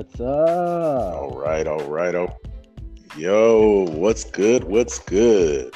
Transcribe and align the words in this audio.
What's 0.00 0.18
up? 0.18 1.14
All 1.14 1.38
right, 1.38 1.66
all 1.66 1.84
right. 1.84 2.14
Oh, 2.14 2.34
yo, 3.18 3.84
what's 3.90 4.24
good? 4.24 4.64
What's 4.64 4.98
good? 4.98 5.74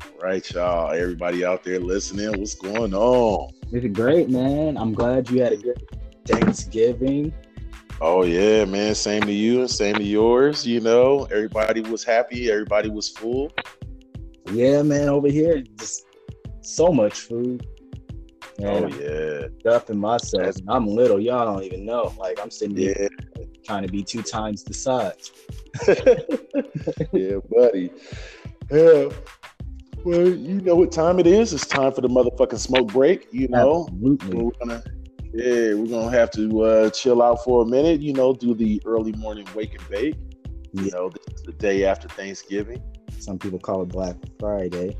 All 0.00 0.18
right, 0.22 0.50
y'all. 0.50 0.94
Everybody 0.94 1.44
out 1.44 1.62
there 1.62 1.78
listening, 1.78 2.40
what's 2.40 2.54
going 2.54 2.94
on? 2.94 3.52
It's 3.70 3.86
great, 3.94 4.30
man. 4.30 4.78
I'm 4.78 4.94
glad 4.94 5.28
you 5.28 5.42
had 5.42 5.52
a 5.52 5.58
good 5.58 5.78
Thanksgiving. 6.26 7.34
Oh 8.00 8.24
yeah, 8.24 8.64
man. 8.64 8.94
Same 8.94 9.24
to 9.24 9.32
you 9.32 9.60
and 9.60 9.70
same 9.70 9.96
to 9.96 10.02
yours. 10.02 10.66
You 10.66 10.80
know, 10.80 11.24
everybody 11.24 11.82
was 11.82 12.02
happy. 12.02 12.50
Everybody 12.50 12.88
was 12.88 13.10
full. 13.10 13.52
Yeah, 14.52 14.80
man. 14.80 15.10
Over 15.10 15.28
here, 15.28 15.62
just 15.78 16.06
so 16.62 16.90
much 16.90 17.20
food. 17.20 17.66
Oh 18.64 18.86
yeah, 18.86 19.48
stuffing 19.60 19.98
myself. 19.98 20.56
I'm 20.68 20.86
little. 20.86 21.20
Y'all 21.20 21.44
don't 21.44 21.62
even 21.64 21.84
know. 21.84 22.12
Like 22.18 22.38
I'm 22.40 22.50
sitting 22.50 22.76
here 22.76 23.08
trying 23.64 23.82
to 23.82 23.88
be 23.88 24.02
two 24.02 24.22
times 24.22 24.64
the 24.64 24.74
size. 24.74 25.30
yeah, 27.12 27.36
buddy. 27.50 27.90
Yeah. 28.70 29.08
Well, 30.04 30.28
you 30.28 30.60
know 30.60 30.76
what 30.76 30.92
time 30.92 31.18
it 31.18 31.26
is. 31.26 31.52
It's 31.52 31.66
time 31.66 31.92
for 31.92 32.00
the 32.00 32.08
motherfucking 32.08 32.58
smoke 32.58 32.92
break. 32.92 33.28
You 33.32 33.48
know, 33.48 33.86
Absolutely. 33.90 34.36
we're 34.36 34.50
gonna 34.60 34.82
yeah 35.34 35.74
we're 35.74 35.86
gonna 35.88 36.10
have 36.10 36.30
to 36.30 36.62
uh 36.62 36.90
chill 36.90 37.20
out 37.20 37.42
for 37.44 37.62
a 37.62 37.66
minute 37.66 38.00
you 38.00 38.12
know 38.12 38.32
do 38.32 38.54
the 38.54 38.80
early 38.86 39.12
morning 39.14 39.46
wake 39.54 39.74
and 39.74 39.86
bake 39.88 40.14
you 40.72 40.84
Yeah. 40.84 40.90
know 40.92 41.10
this 41.10 41.34
is 41.34 41.42
the 41.42 41.52
day 41.52 41.84
after 41.84 42.08
thanksgiving 42.08 42.80
Some 43.18 43.38
people 43.38 43.58
call 43.58 43.82
it 43.82 43.88
Black 43.88 44.16
Friday. 44.38 44.96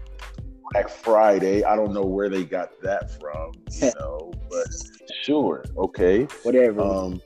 Black 0.73 0.89
friday 0.89 1.63
i 1.65 1.77
don't 1.77 1.93
know 1.93 2.05
where 2.05 2.29
they 2.29 2.45
got 2.45 2.81
that 2.83 3.11
from 3.21 3.53
you 3.73 3.93
know 3.99 4.33
but 4.51 4.67
sure 5.23 5.65
okay 5.77 6.25
Whatever. 6.43 6.81
um 6.81 7.21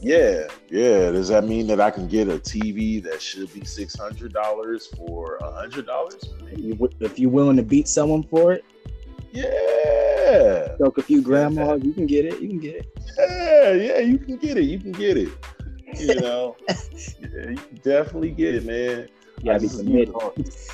yeah 0.00 0.46
yeah 0.68 1.10
does 1.10 1.28
that 1.28 1.44
mean 1.44 1.66
that 1.68 1.80
i 1.80 1.90
can 1.90 2.08
get 2.08 2.28
a 2.28 2.38
tv 2.38 3.02
that 3.02 3.22
should 3.22 3.52
be 3.52 3.60
$600 3.60 4.96
for 4.96 5.38
$100 5.40 7.00
if 7.00 7.18
you're 7.18 7.30
willing 7.30 7.56
to 7.56 7.62
beat 7.62 7.88
someone 7.88 8.22
for 8.24 8.52
it, 8.52 8.64
yeah 9.30 10.62
choke 10.82 10.98
a 10.98 11.02
few 11.02 11.22
grandmas, 11.22 11.82
you 11.84 11.92
can 11.92 12.06
get 12.06 12.24
it. 12.24 12.40
You 12.40 12.48
can 12.48 12.58
get 12.58 12.74
it. 12.76 12.86
Yeah, 13.18 13.72
yeah, 13.72 13.98
you 13.98 14.18
can 14.18 14.36
get 14.36 14.56
it. 14.56 14.64
You 14.64 14.78
can 14.78 14.92
get 14.92 15.16
it. 15.16 15.28
You 15.98 16.14
know, 16.20 16.56
yeah, 16.68 17.50
you 17.50 17.56
can 17.56 17.80
definitely 17.82 18.30
get 18.30 18.54
it, 18.54 18.64
man. 18.64 19.08
You 19.42 19.52
gotta 19.52 19.60
be 19.60 19.68
committed. 19.68 20.14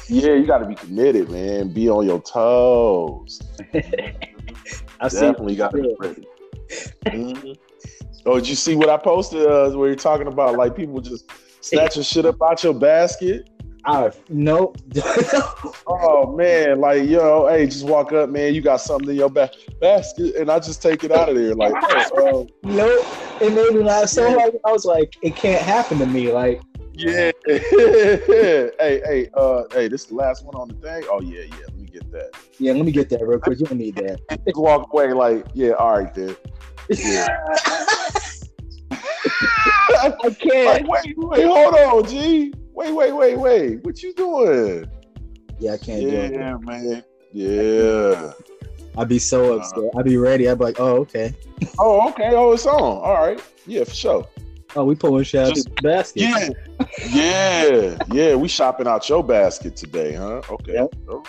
Yeah, 0.08 0.34
you 0.34 0.46
got 0.46 0.58
to 0.58 0.66
be 0.66 0.74
committed, 0.74 1.30
man. 1.30 1.72
Be 1.72 1.88
on 1.88 2.06
your 2.06 2.20
toes. 2.20 3.40
I. 3.74 5.08
Definitely 5.08 5.56
got 5.56 5.70
to 5.72 5.82
be 5.82 5.94
ready. 5.98 6.26
Mhm. 7.06 7.56
Oh, 8.26 8.34
did 8.38 8.46
you 8.46 8.54
see 8.54 8.74
what 8.74 8.90
I 8.90 8.98
posted? 8.98 9.46
Uh, 9.46 9.70
where 9.70 9.88
you're 9.88 9.96
talking 9.96 10.26
about 10.26 10.56
like 10.56 10.76
people 10.76 11.00
just 11.00 11.30
snatching 11.62 12.02
shit 12.02 12.26
up 12.26 12.36
out 12.42 12.62
your 12.62 12.74
basket. 12.74 13.48
I 13.86 14.10
nope. 14.28 14.76
Oh 15.86 16.36
man, 16.36 16.80
like 16.80 17.08
yo, 17.08 17.48
hey, 17.48 17.64
just 17.64 17.86
walk 17.86 18.12
up, 18.12 18.28
man. 18.28 18.54
You 18.54 18.60
got 18.60 18.82
something 18.82 19.08
in 19.08 19.16
your 19.16 19.30
ba- 19.30 19.50
basket, 19.80 20.34
and 20.36 20.50
I 20.50 20.58
just 20.58 20.82
take 20.82 21.04
it 21.04 21.12
out 21.12 21.30
of 21.30 21.36
there. 21.36 21.54
Like, 21.54 21.72
oh, 21.82 22.42
uh, 22.42 22.44
nope. 22.64 23.06
It 23.40 23.54
made 23.54 23.70
me 23.72 23.82
laugh 23.84 24.10
so 24.10 24.28
hard. 24.38 24.58
I 24.66 24.72
was 24.72 24.84
like, 24.84 25.16
it 25.22 25.36
can't 25.36 25.62
happen 25.62 25.98
to 26.00 26.06
me. 26.06 26.30
Like, 26.30 26.60
Yeah. 26.98 27.30
hey, 27.46 28.70
hey, 28.78 29.28
uh, 29.34 29.62
hey, 29.72 29.86
this 29.86 30.02
is 30.02 30.06
the 30.08 30.14
last 30.16 30.44
one 30.44 30.56
on 30.56 30.66
the 30.68 30.74
thing. 30.74 31.04
Oh 31.10 31.20
yeah, 31.20 31.42
yeah. 31.42 31.54
Let 31.68 31.76
me 31.76 31.86
get 31.86 32.10
that. 32.10 32.30
yeah, 32.58 32.72
let 32.72 32.84
me 32.84 32.90
get 32.90 33.08
that 33.10 33.24
real 33.24 33.38
quick. 33.38 33.60
You 33.60 33.66
don't 33.66 33.78
need 33.78 33.94
that. 33.96 34.18
Just 34.44 34.56
walk 34.56 34.92
away 34.92 35.12
like, 35.12 35.46
yeah, 35.54 35.70
all 35.72 35.96
right 35.98 36.12
then. 36.12 36.36
Yeah. 36.90 37.28
I 38.90 40.36
can't. 40.40 40.66
like, 40.66 40.88
wait, 40.88 41.14
wait, 41.16 41.46
hold 41.46 41.74
on, 41.74 42.04
G. 42.10 42.52
Wait, 42.72 42.92
wait, 42.92 43.12
wait, 43.12 43.36
wait. 43.38 43.84
What 43.84 44.02
you 44.02 44.12
doing? 44.14 44.86
Yeah, 45.58 45.72
I 45.74 45.78
can't 45.78 46.00
do 46.02 46.08
it. 46.08 46.32
Yeah, 46.32 46.56
man. 46.60 47.04
Yeah. 47.32 48.32
I'd 48.96 49.08
be 49.08 49.18
so 49.18 49.54
Uh-huh. 49.54 49.58
upset. 49.60 49.90
I'd 49.96 50.04
be 50.04 50.16
ready. 50.16 50.48
I'd 50.48 50.58
be 50.58 50.64
like, 50.64 50.80
oh, 50.80 50.96
okay. 50.98 51.32
Oh, 51.78 52.08
okay. 52.10 52.30
Oh, 52.34 52.52
it's 52.52 52.66
on. 52.66 52.80
All 52.80 53.14
right. 53.14 53.40
Yeah, 53.66 53.84
for 53.84 53.94
sure. 53.94 54.26
Oh, 54.76 54.84
we 54.84 54.94
pulling 54.94 55.24
shit 55.24 55.46
out 55.46 55.54
Just- 55.54 55.74
basket. 55.82 56.22
Yeah. 56.22 56.48
Yeah. 57.10 57.98
Yeah. 58.12 58.34
We 58.34 58.48
shopping 58.48 58.86
out 58.86 59.08
your 59.08 59.24
basket 59.24 59.76
today, 59.76 60.14
huh? 60.14 60.42
Okay. 60.50 60.74
Yep. 60.74 60.94
All 61.08 61.18
right. 61.18 61.26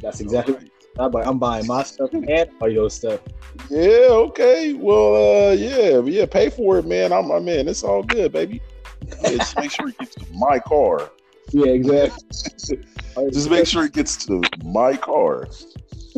That's 0.00 0.20
exactly. 0.20 0.54
Right. 0.54 0.70
I'm, 0.98 1.12
like, 1.12 1.26
I'm 1.26 1.38
buying 1.38 1.66
my 1.66 1.84
stuff 1.84 2.12
and 2.12 2.50
all 2.60 2.68
your 2.68 2.90
stuff. 2.90 3.20
Yeah, 3.70 4.08
okay. 4.10 4.72
Well, 4.74 5.50
uh, 5.50 5.52
yeah, 5.52 6.00
yeah, 6.00 6.26
pay 6.26 6.50
for 6.50 6.78
it, 6.78 6.86
man. 6.86 7.12
I'm, 7.12 7.30
I'm 7.30 7.46
in. 7.48 7.68
It's 7.68 7.84
all 7.84 8.02
good, 8.02 8.32
baby. 8.32 8.60
Yeah, 9.22 9.30
just 9.30 9.56
make 9.56 9.70
sure 9.70 9.88
it 9.88 9.98
gets 9.98 10.14
to 10.16 10.26
my 10.34 10.58
car. 10.58 11.10
Yeah, 11.50 11.66
exactly. 11.66 12.78
Just 13.32 13.50
make 13.50 13.66
sure 13.66 13.84
it 13.84 13.92
gets 13.94 14.26
to 14.26 14.42
my 14.62 14.96
car. 14.96 15.48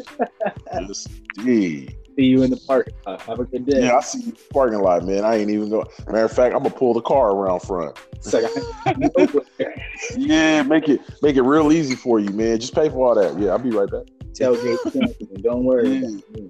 Just, 0.87 1.09
yeah. 1.45 1.89
See 2.20 2.26
you 2.26 2.42
in 2.42 2.50
the 2.50 2.58
park. 2.58 2.91
Have 3.06 3.41
a 3.41 3.44
good 3.47 3.64
day. 3.64 3.84
yeah, 3.86 3.97
I 3.97 4.00
see 4.03 4.19
you 4.19 4.25
in 4.26 4.31
the 4.32 4.41
parking 4.53 4.78
lot, 4.81 5.06
man. 5.06 5.25
I 5.25 5.36
ain't 5.36 5.48
even 5.48 5.70
going. 5.70 5.86
Matter 6.06 6.25
of 6.26 6.32
fact, 6.32 6.54
I'm 6.54 6.62
gonna 6.62 6.75
pull 6.75 6.92
the 6.92 7.00
car 7.00 7.31
around 7.31 7.60
front. 7.60 7.97
It's 8.12 8.31
like, 8.34 8.44
I- 8.84 9.75
Yeah, 10.19 10.62
make 10.62 10.91
it 10.91 11.00
make 11.22 11.36
it 11.36 11.42
real 11.42 11.72
easy 11.72 11.94
for 11.97 12.20
you, 12.20 12.28
man. 12.28 12.60
Just 12.60 12.75
pay 12.75 12.91
for 12.91 13.08
all 13.08 13.14
that. 13.14 13.41
Yeah, 13.41 13.53
I'll 13.53 13.58
be 13.58 13.70
right 13.70 13.91
back. 13.91 14.03
tailgate 14.34 14.82
camping. 14.92 15.41
Don't 15.42 15.64
worry. 15.64 15.88
Yeah. 15.94 16.42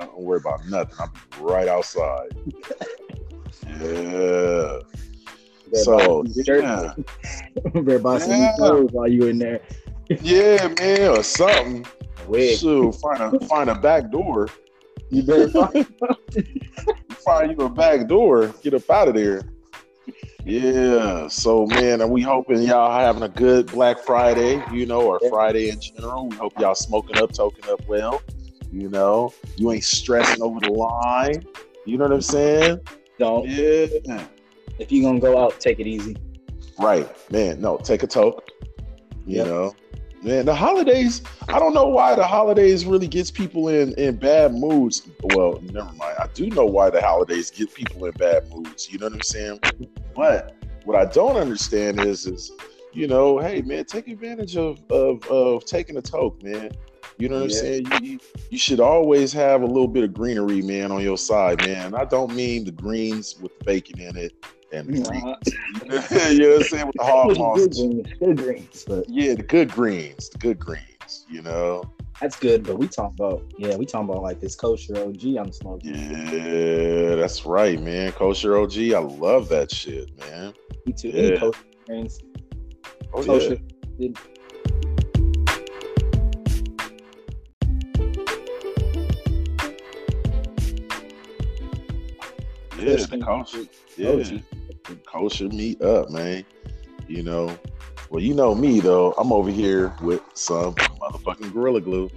Don't 0.00 0.18
worry 0.20 0.38
about 0.38 0.66
nothing. 0.70 1.06
Be 1.36 1.42
right 1.44 1.68
outside. 1.68 2.30
Yeah. 3.78 4.78
So 5.74 6.24
yeah. 6.34 6.94
better 7.74 7.98
buy 7.98 8.18
some 8.20 8.30
Yeah. 8.30 8.52
clothes 8.56 8.90
while 8.92 9.08
you 9.08 9.26
in 9.26 9.38
there. 9.38 9.60
Yeah, 10.22 10.68
man, 10.78 11.18
or 11.18 11.22
something. 11.22 11.84
Wig. 12.26 12.56
Shoot, 12.58 12.92
find 12.94 13.20
a 13.34 13.46
find 13.46 13.68
a 13.68 13.74
back 13.74 14.10
door. 14.10 14.48
You 15.10 15.22
better 15.22 15.48
find 15.48 15.86
Find 17.24 17.50
you 17.58 17.64
a 17.64 17.70
back 17.70 18.06
door. 18.06 18.48
Get 18.62 18.74
up 18.74 18.88
out 18.90 19.08
of 19.08 19.14
there. 19.14 19.42
Yeah. 20.44 21.28
So 21.28 21.66
man, 21.66 22.02
are 22.02 22.06
we 22.08 22.20
hoping 22.20 22.62
y'all 22.62 22.92
having 22.98 23.22
a 23.22 23.28
good 23.28 23.66
Black 23.68 23.98
Friday, 24.00 24.62
you 24.72 24.84
know, 24.86 25.00
or 25.00 25.20
Friday 25.30 25.70
in 25.70 25.80
general. 25.80 26.28
We 26.28 26.36
hope 26.36 26.52
y'all 26.60 26.74
smoking 26.74 27.18
up, 27.18 27.32
toking 27.32 27.68
up 27.70 27.80
well. 27.88 28.22
You 28.70 28.88
know, 28.88 29.32
you 29.56 29.70
ain't 29.72 29.84
stressing 29.84 30.42
over 30.42 30.60
the 30.60 30.72
line. 30.72 31.46
You 31.86 31.96
know 31.96 32.04
what 32.04 32.12
I'm 32.12 32.20
saying? 32.20 32.80
don't. 33.18 33.48
Yeah. 33.48 33.86
If 34.78 34.90
you're 34.90 35.04
gonna 35.04 35.20
go 35.20 35.38
out, 35.42 35.60
take 35.60 35.78
it 35.78 35.86
easy. 35.86 36.16
Right, 36.78 37.08
man. 37.30 37.60
No, 37.60 37.76
take 37.78 38.02
a 38.02 38.06
toke. 38.06 38.50
You 39.26 39.38
Yep. 39.38 39.46
know, 39.46 39.74
man. 40.24 40.46
The 40.46 40.54
holidays. 40.54 41.22
I 41.48 41.58
don't 41.58 41.74
know 41.74 41.86
why 41.86 42.14
the 42.14 42.24
holidays 42.26 42.84
really 42.86 43.06
gets 43.06 43.30
people 43.30 43.68
in 43.68 43.92
in 43.94 44.16
bad 44.16 44.54
moods. 44.54 45.06
Well, 45.22 45.60
never 45.62 45.92
mind. 45.92 46.16
I 46.18 46.26
do 46.34 46.48
know 46.50 46.64
why 46.66 46.90
the 46.90 47.00
holidays 47.00 47.50
get 47.50 47.72
people 47.74 48.06
in 48.06 48.12
bad 48.12 48.50
moods. 48.50 48.90
You 48.90 48.98
know 48.98 49.06
what 49.06 49.14
I'm 49.14 49.22
saying? 49.22 49.60
But 50.14 50.56
what 50.84 50.96
I 50.96 51.04
don't 51.06 51.36
understand 51.36 52.00
is, 52.00 52.26
is 52.26 52.50
you 52.92 53.06
know, 53.06 53.38
hey 53.38 53.62
man, 53.62 53.84
take 53.84 54.08
advantage 54.08 54.56
of 54.56 54.80
of 54.90 55.24
of 55.28 55.64
taking 55.64 55.96
a 55.96 56.02
toke, 56.02 56.42
man. 56.42 56.72
You 57.18 57.28
know 57.28 57.42
what 57.42 57.50
Yeah. 57.50 57.58
I'm 57.58 57.62
saying? 57.62 57.86
You, 58.02 58.18
you 58.50 58.58
should 58.58 58.80
always 58.80 59.32
have 59.32 59.62
a 59.62 59.66
little 59.66 59.86
bit 59.86 60.02
of 60.02 60.12
greenery, 60.12 60.62
man, 60.62 60.90
on 60.90 61.00
your 61.00 61.18
side, 61.18 61.64
man. 61.64 61.94
I 61.94 62.04
don't 62.04 62.34
mean 62.34 62.64
the 62.64 62.72
greens 62.72 63.36
with 63.40 63.56
bacon 63.60 64.00
in 64.00 64.16
it 64.16 64.32
and 64.72 64.88
the 64.94 65.02
green 65.08 66.36
you 66.36 66.38
know 66.40 66.48
what 66.50 66.56
I'm 66.56 66.62
saying? 66.64 66.86
With 66.86 66.96
the 66.96 67.04
hog 67.04 67.38
maws. 67.38 67.58
good 67.58 67.72
greens, 67.74 68.18
good 68.18 68.36
greens, 68.36 68.84
but 68.86 69.08
Yeah, 69.08 69.34
the 69.34 69.42
good 69.42 69.70
greens, 69.70 70.28
the 70.30 70.38
good 70.38 70.58
greens, 70.58 71.26
you 71.28 71.42
know? 71.42 71.82
that's 72.20 72.36
good. 72.36 72.64
But 72.64 72.78
we 72.78 72.88
talking 72.88 73.16
about 73.18 73.44
yeah, 73.58 73.76
we 73.76 73.86
talking 73.86 74.08
about 74.08 74.22
like 74.22 74.40
this 74.40 74.54
kosher 74.54 74.96
OG 74.96 75.24
I'm 75.36 75.52
smoking. 75.52 75.94
Yeah, 75.94 77.16
that's 77.16 77.44
right, 77.44 77.80
man. 77.80 78.12
Kosher 78.12 78.56
OG, 78.56 78.76
I 78.78 78.98
love 78.98 79.48
that 79.48 79.70
shit, 79.72 80.16
man. 80.18 80.54
Me 80.86 80.92
too. 80.92 81.08
Yeah. 81.08 81.22
Any 81.22 81.38
kosher 81.38 81.64
greens. 81.86 82.20
Oh, 83.12 83.24
kosher. 83.24 83.58
yeah. 83.98 84.08
Yeah, 92.84 93.06
the 93.06 93.18
kosher. 93.18 93.64
Yeah, 93.96 94.10
OG. 94.10 95.02
kosher 95.06 95.48
meat 95.48 95.80
up, 95.82 96.10
man. 96.10 96.44
You 97.08 97.22
know, 97.22 97.56
well, 98.10 98.22
you 98.22 98.34
know 98.34 98.54
me, 98.54 98.80
though. 98.80 99.12
I'm 99.18 99.32
over 99.32 99.50
here 99.50 99.94
with 100.02 100.22
some 100.34 100.74
motherfucking 100.74 101.52
Gorilla 101.52 101.80
Glue. 101.80 102.10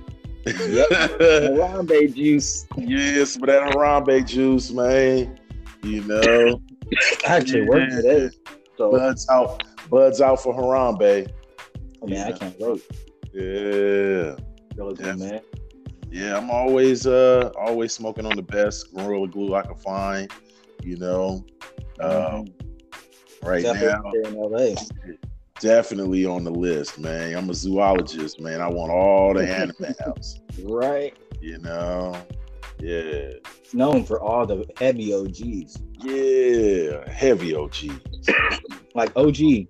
Yep. 0.46 0.56
Harambe 0.90 2.14
juice. 2.14 2.66
yes, 2.78 3.38
but 3.38 3.48
that 3.48 3.74
Harambe 3.74 4.26
juice, 4.26 4.72
man. 4.72 5.40
You 5.84 6.04
know, 6.04 6.62
I 7.28 7.38
actually 7.38 7.68
work 7.68 7.90
today. 7.90 8.30
So 8.78 8.92
buds 8.92 9.28
out, 9.30 9.64
buds 9.90 10.22
out 10.22 10.42
for 10.42 10.54
Harambe. 10.54 11.30
oh, 12.02 12.08
man, 12.08 12.34
I 12.34 12.38
can't 12.38 12.60
wait. 12.60 12.84
Yeah. 13.34 14.36
Yeah. 14.78 15.16
man. 15.16 15.42
Yeah, 16.10 16.38
I'm 16.38 16.50
always 16.50 17.06
uh 17.06 17.52
always 17.58 17.94
smoking 17.94 18.26
on 18.26 18.36
the 18.36 18.42
best 18.42 18.94
Gorilla 18.94 19.28
Glue 19.28 19.56
I 19.56 19.64
can 19.64 19.76
find. 19.76 20.32
You 20.88 20.96
know, 20.96 21.46
um, 22.00 22.46
right 23.44 23.62
Definitely 23.62 24.22
now, 24.22 24.30
in 24.30 24.36
LA. 24.36 24.76
definitely 25.60 26.26
on 26.26 26.46
the 26.46 26.52
list, 26.52 26.98
man. 26.98 27.36
I'm 27.36 27.50
a 27.50 27.54
zoologist, 27.54 28.40
man. 28.40 28.62
I 28.62 28.70
want 28.70 28.90
all 28.92 29.34
the 29.34 29.46
animals. 29.46 30.40
Right. 30.64 31.14
You 31.42 31.58
know, 31.60 32.16
yeah, 32.80 33.34
It's 33.62 33.74
known 33.74 34.06
for 34.06 34.22
all 34.22 34.46
the 34.46 34.66
heavy 34.80 35.14
OGs. 35.14 35.78
yeah, 36.04 37.08
heavy 37.12 37.54
OGs. 37.54 38.00
Like 38.96 39.12
OG, 39.18 39.68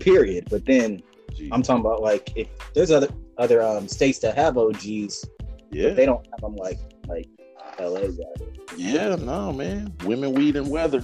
period. 0.00 0.48
But 0.50 0.64
then 0.64 1.02
Gee, 1.34 1.50
I'm 1.52 1.62
talking 1.62 1.80
about 1.84 2.00
like 2.00 2.32
if 2.36 2.48
there's 2.74 2.90
other 2.90 3.08
other 3.36 3.62
um 3.62 3.86
states 3.86 4.18
that 4.20 4.34
have 4.34 4.56
OGs, 4.56 5.24
yeah, 5.70 5.90
they 5.90 6.06
don't 6.06 6.26
have 6.32 6.40
them 6.40 6.56
like 6.56 6.78
like 7.06 7.28
LA 7.78 8.00
got 8.00 8.40
it. 8.40 8.58
yeah, 8.76 9.16
no, 9.16 9.52
man. 9.52 9.92
Women, 10.04 10.32
weed, 10.32 10.56
and 10.56 10.68
weather. 10.70 11.02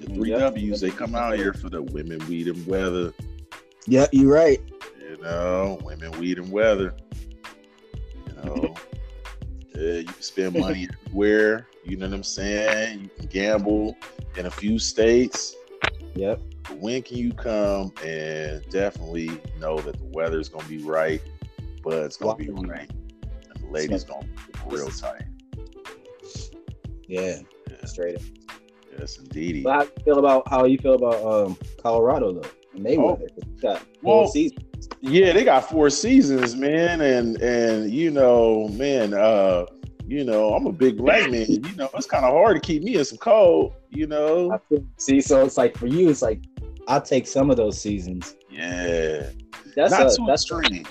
The 0.00 0.06
three 0.06 0.30
Yep. 0.30 0.40
W's. 0.54 0.80
They 0.80 0.90
come 0.90 1.14
out 1.14 1.36
here 1.36 1.52
for 1.52 1.68
the 1.68 1.82
women, 1.82 2.18
weed, 2.28 2.48
and 2.48 2.66
weather. 2.66 3.12
Yeah, 3.86 4.06
you're 4.12 4.32
right. 4.32 4.60
You 5.00 5.16
know, 5.22 5.78
women, 5.82 6.12
weed, 6.18 6.38
and 6.38 6.50
weather. 6.52 6.94
You 8.26 8.34
know, 8.34 8.74
yeah, 9.74 9.92
you 9.98 10.04
can 10.04 10.22
spend 10.22 10.58
money 10.58 10.88
everywhere. 11.06 11.66
You 11.84 11.96
know 11.96 12.06
what 12.06 12.14
I'm 12.14 12.22
saying? 12.22 13.00
You 13.00 13.10
can 13.16 13.26
gamble 13.26 13.96
in 14.36 14.46
a 14.46 14.50
few 14.50 14.78
states. 14.78 15.56
Yep. 16.14 16.40
When 16.78 17.00
can 17.02 17.16
you 17.16 17.32
come 17.32 17.92
and 18.04 18.62
definitely 18.70 19.40
know 19.58 19.78
that 19.80 19.96
the 19.98 20.04
weather's 20.12 20.48
gonna 20.50 20.68
be 20.68 20.78
right, 20.78 21.22
but 21.82 22.04
it's 22.04 22.16
gonna 22.18 22.36
be 22.36 22.50
Walking. 22.50 22.68
right, 22.68 22.90
and 22.90 23.62
the 23.62 23.66
ladies 23.68 24.04
gonna 24.04 24.26
be 24.26 24.76
real 24.76 24.90
tight. 24.90 25.22
Yeah. 27.08 27.40
Yeah. 27.68 27.84
Straight 27.86 28.16
up. 28.16 28.22
Yes, 28.98 29.18
indeed. 29.18 29.64
But 29.64 29.72
how 29.74 29.82
you 29.84 29.90
feel 30.04 30.18
about 30.18 30.48
how 30.48 30.64
you 30.64 30.78
feel 30.78 30.94
about 30.94 31.22
um 31.24 31.56
Colorado 31.82 32.32
though? 32.32 32.48
They 32.76 32.96
Oh. 32.96 33.18
got 33.60 33.82
Well, 34.02 34.24
full 34.24 34.28
season. 34.28 34.58
Yeah, 35.00 35.32
they 35.32 35.44
got 35.44 35.68
four 35.68 35.90
seasons, 35.90 36.54
man, 36.54 37.00
and 37.00 37.40
and 37.42 37.90
you 37.90 38.10
know, 38.10 38.68
man, 38.68 39.14
uh, 39.14 39.66
you 40.06 40.24
know, 40.24 40.54
I'm 40.54 40.66
a 40.66 40.72
big 40.72 40.96
black 40.98 41.30
man. 41.30 41.46
You 41.48 41.76
know, 41.76 41.88
it's 41.94 42.06
kind 42.06 42.24
of 42.24 42.32
hard 42.32 42.54
to 42.56 42.60
keep 42.60 42.82
me 42.82 42.96
in 42.96 43.04
some 43.04 43.18
cold. 43.18 43.72
You 43.90 44.06
know, 44.06 44.58
See, 44.98 45.20
so 45.20 45.44
it's 45.44 45.56
like 45.56 45.76
for 45.76 45.86
you, 45.86 46.08
it's 46.10 46.22
like 46.22 46.42
I'll 46.86 47.02
take 47.02 47.26
some 47.26 47.50
of 47.50 47.56
those 47.56 47.80
seasons. 47.80 48.36
yeah, 48.50 49.30
That's 49.76 49.90
not 49.92 50.12
a, 50.12 50.16
too 50.16 50.24
that's 50.26 50.42
extreme. 50.50 50.84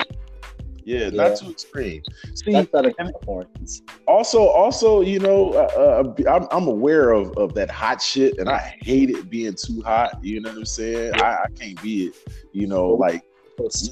Yeah, 0.87 1.09
Yeah. 1.11 1.27
not 1.29 1.37
too 1.37 1.51
extreme. 1.51 2.01
See, 2.33 2.53
that's 2.53 2.71
Southern 2.71 2.93
and- 2.97 3.11
Californians. 3.11 3.81
also, 4.07 4.47
also, 4.47 5.01
you 5.01 5.19
know, 5.19 5.51
uh, 5.51 6.03
uh, 6.25 6.31
I'm, 6.31 6.47
I'm 6.49 6.67
aware 6.69 7.11
of, 7.11 7.37
of 7.37 7.53
that 7.55 7.69
hot 7.69 8.01
shit, 8.01 8.39
and 8.39 8.47
I 8.47 8.59
hate 8.81 9.09
it 9.09 9.29
being 9.29 9.53
too 9.53 9.81
hot. 9.81 10.23
You 10.23 10.39
know 10.39 10.49
what 10.49 10.59
I'm 10.59 10.65
saying? 10.65 11.13
I, 11.15 11.43
I 11.43 11.47
can't 11.59 11.81
be 11.81 12.05
it. 12.05 12.15
You 12.53 12.67
know, 12.67 12.91
like 12.91 13.23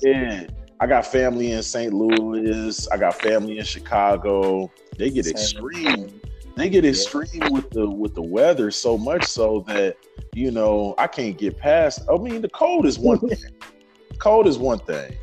yeah, 0.01 0.45
I 0.79 0.87
got 0.87 1.05
family 1.05 1.51
in 1.51 1.61
St. 1.63 1.91
Louis. 1.93 2.87
I 2.89 2.97
got 2.97 3.15
family 3.15 3.57
in 3.57 3.65
Chicago. 3.65 4.71
They 4.97 5.09
get 5.09 5.27
extreme. 5.27 6.21
They 6.55 6.69
get 6.69 6.85
extreme 6.85 7.51
with 7.51 7.69
the 7.71 7.89
with 7.89 8.15
the 8.15 8.21
weather 8.21 8.71
so 8.71 8.97
much 8.97 9.25
so 9.25 9.65
that 9.67 9.97
you 10.33 10.49
know 10.51 10.95
I 10.97 11.07
can't 11.07 11.37
get 11.37 11.57
past. 11.57 12.03
I 12.09 12.15
mean, 12.17 12.41
the 12.41 12.49
cold 12.49 12.85
is 12.85 12.97
one 12.97 13.19
thing. 13.27 13.37
Cold 14.19 14.47
is 14.47 14.57
one 14.57 14.79
thing, 14.79 15.17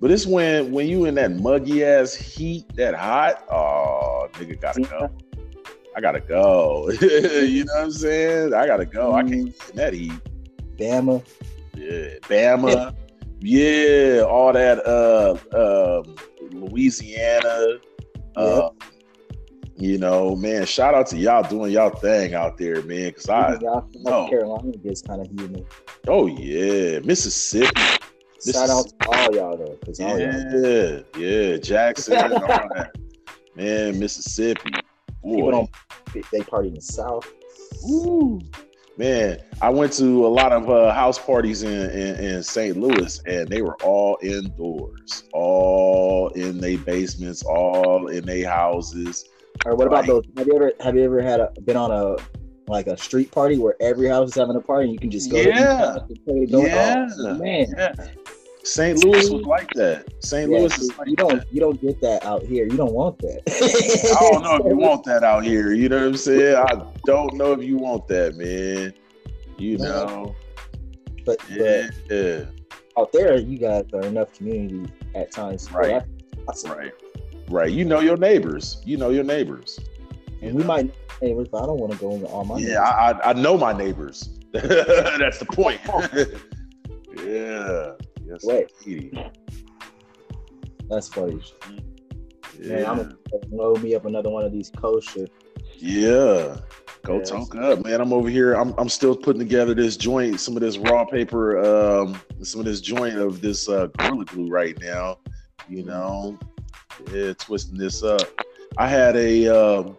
but 0.00 0.10
it's 0.10 0.26
when 0.26 0.72
when 0.72 0.88
you 0.88 1.04
in 1.04 1.14
that 1.16 1.32
muggy 1.32 1.84
ass 1.84 2.14
heat, 2.14 2.64
that 2.76 2.94
hot. 2.94 3.44
Oh, 3.50 4.28
nigga, 4.34 4.60
gotta 4.60 4.80
go. 4.80 5.10
I 5.94 6.00
gotta 6.00 6.20
go. 6.20 6.90
you 7.00 7.64
know 7.64 7.74
what 7.74 7.84
I'm 7.84 7.90
saying? 7.90 8.54
I 8.54 8.66
gotta 8.66 8.86
go. 8.86 9.12
I 9.12 9.22
can't 9.22 9.46
get 9.46 9.70
in 9.70 9.76
that 9.76 9.92
heat. 9.92 10.12
Bama. 10.76 11.22
Yeah, 11.74 12.18
Bama. 12.22 12.96
Yeah, 13.40 14.22
all 14.22 14.52
that. 14.54 14.78
Uh, 14.86 16.02
um, 16.02 16.16
Louisiana. 16.50 17.78
Uh, 18.36 18.70
you 19.76 19.98
know, 19.98 20.34
man. 20.34 20.64
Shout 20.64 20.94
out 20.94 21.08
to 21.08 21.18
y'all 21.18 21.42
doing 21.42 21.72
y'all 21.72 21.90
thing 21.90 22.34
out 22.34 22.56
there, 22.56 22.82
man. 22.82 23.08
Because 23.08 23.28
I, 23.28 23.54
Even 23.56 23.60
South 23.60 23.84
no. 23.96 24.28
Carolina 24.30 24.76
gets 24.78 25.02
kind 25.02 25.20
of 25.20 25.28
humid. 25.28 25.66
oh 26.08 26.26
yeah, 26.26 27.00
Mississippi. 27.00 27.99
This 28.44 28.54
Shout 28.54 28.64
is- 28.64 28.70
out 28.70 28.86
to 29.00 29.08
all 29.08 29.34
y'all 29.34 29.56
though, 29.56 29.76
because 29.80 30.00
all 30.00 30.18
y'all 30.18 30.62
Yeah, 30.62 31.00
yeah, 31.16 31.56
Jackson 31.58 32.16
all 32.16 32.28
that. 32.74 32.90
Man, 33.56 33.98
Mississippi. 33.98 34.70
people 35.24 35.50
don't 35.50 35.70
they 36.32 36.40
party 36.40 36.68
in 36.68 36.74
the 36.74 36.80
South. 36.80 37.28
Woo. 37.82 38.40
Man, 38.96 39.38
I 39.62 39.70
went 39.70 39.92
to 39.94 40.26
a 40.26 40.28
lot 40.28 40.52
of 40.52 40.68
uh, 40.68 40.92
house 40.92 41.18
parties 41.18 41.62
in, 41.62 41.90
in, 41.90 42.16
in 42.22 42.42
St. 42.42 42.76
Louis, 42.76 43.20
and 43.26 43.48
they 43.48 43.62
were 43.62 43.76
all 43.82 44.18
indoors, 44.22 45.24
all 45.32 46.28
in 46.30 46.58
their 46.58 46.76
basements, 46.76 47.42
all 47.42 48.08
in 48.08 48.26
their 48.26 48.46
houses. 48.48 49.24
Or 49.64 49.74
what 49.74 49.86
about 49.86 50.06
those? 50.06 50.24
Have 50.36 50.46
you 50.46 50.54
ever 50.56 50.72
have 50.80 50.96
you 50.96 51.04
ever 51.04 51.22
had 51.22 51.40
a 51.40 51.50
been 51.62 51.76
on 51.76 51.90
a 51.90 52.16
like 52.70 52.86
a 52.88 52.96
street 52.96 53.30
party 53.30 53.58
where 53.58 53.74
every 53.80 54.08
house 54.08 54.28
is 54.30 54.34
having 54.34 54.56
a 54.56 54.60
party 54.60 54.84
and 54.84 54.92
you 54.92 54.98
can 54.98 55.10
just 55.10 55.30
go? 55.30 55.42
to 55.42 55.48
Yeah. 55.48 55.76
house 55.92 56.00
and 56.08 56.24
play 56.24 56.36
it 56.40 56.50
Yeah. 56.50 57.08
Oh, 57.18 57.34
man. 57.34 57.66
Yeah. 57.76 57.92
St. 58.62 59.04
Louis 59.04 59.30
was 59.30 59.42
like 59.42 59.70
that. 59.74 60.06
St. 60.22 60.50
Yeah, 60.50 60.58
Louis 60.58 60.78
is 60.78 60.98
like 60.98 61.08
you 61.08 61.16
don't 61.16 61.38
that. 61.38 61.52
you 61.52 61.60
don't 61.60 61.80
get 61.80 62.00
that 62.02 62.24
out 62.24 62.42
here. 62.42 62.64
You 62.64 62.76
don't 62.76 62.92
want 62.92 63.18
that. 63.20 63.42
I 63.48 64.30
don't 64.30 64.42
know 64.42 64.56
if 64.56 64.64
you 64.66 64.76
want 64.88 65.04
that 65.04 65.22
out 65.22 65.44
here. 65.44 65.72
You 65.72 65.88
know 65.88 65.96
what 65.98 66.06
I'm 66.08 66.16
saying? 66.16 66.56
I 66.56 66.84
don't 67.06 67.34
know 67.34 67.52
if 67.52 67.62
you 67.62 67.78
want 67.78 68.06
that, 68.08 68.36
man. 68.36 68.92
You 69.58 69.78
know? 69.78 70.34
But, 71.24 71.38
Yeah. 71.48 71.88
but 72.08 72.48
out 72.98 73.12
there, 73.12 73.38
you 73.38 73.58
guys 73.58 73.84
are 73.94 74.02
enough 74.02 74.32
community 74.34 74.90
at 75.14 75.30
times. 75.32 75.70
Right. 75.72 76.02
Awesome. 76.48 76.72
Right. 76.72 76.92
Right. 77.48 77.72
You 77.72 77.84
know 77.84 78.00
your 78.00 78.16
neighbors. 78.16 78.82
You 78.84 78.96
know 78.96 79.10
your 79.10 79.24
neighbors. 79.24 79.78
And 80.42 80.54
we 80.54 80.64
might 80.64 80.86
know 80.86 80.92
neighbors, 81.22 81.48
but 81.50 81.62
I 81.62 81.66
don't 81.66 81.78
want 81.78 81.92
to 81.92 81.98
go 81.98 82.12
into 82.12 82.26
all 82.26 82.44
my 82.44 82.58
Yeah, 82.58 82.80
I, 82.82 83.10
I, 83.12 83.30
I 83.30 83.32
know 83.34 83.56
my 83.56 83.72
neighbors. 83.72 84.28
That's 84.52 85.38
the 85.38 85.46
point. 85.46 85.80
yeah. 87.24 87.92
Yes. 88.30 88.44
That's 90.88 91.08
funny. 91.08 91.40
Yeah. 92.60 92.74
Man, 92.76 92.86
I'm 92.86 92.96
gonna 92.98 93.16
load 93.50 93.82
me 93.82 93.94
up 93.94 94.04
another 94.04 94.30
one 94.30 94.44
of 94.44 94.52
these 94.52 94.70
kosher. 94.76 95.26
yeah. 95.78 96.56
Go 97.02 97.16
Yes. 97.18 97.30
talk 97.30 97.54
up, 97.56 97.82
man. 97.82 97.98
I'm 98.02 98.12
over 98.12 98.28
here. 98.28 98.52
I'm, 98.52 98.74
I'm 98.76 98.90
still 98.90 99.16
putting 99.16 99.40
together 99.40 99.72
this 99.74 99.96
joint, 99.96 100.38
some 100.38 100.54
of 100.54 100.60
this 100.60 100.76
raw 100.76 101.06
paper, 101.06 101.58
um, 101.58 102.20
some 102.42 102.60
of 102.60 102.66
this 102.66 102.82
joint 102.82 103.16
of 103.16 103.40
this 103.40 103.70
uh, 103.70 103.86
Gorilla 103.98 104.26
Glue 104.26 104.48
right 104.48 104.78
now. 104.80 105.18
You 105.68 105.84
know, 105.84 106.38
yeah, 107.10 107.32
twisting 107.34 107.78
this 107.78 108.02
up. 108.02 108.20
I 108.76 108.86
had 108.86 109.16
a 109.16 109.48
um, 109.48 109.96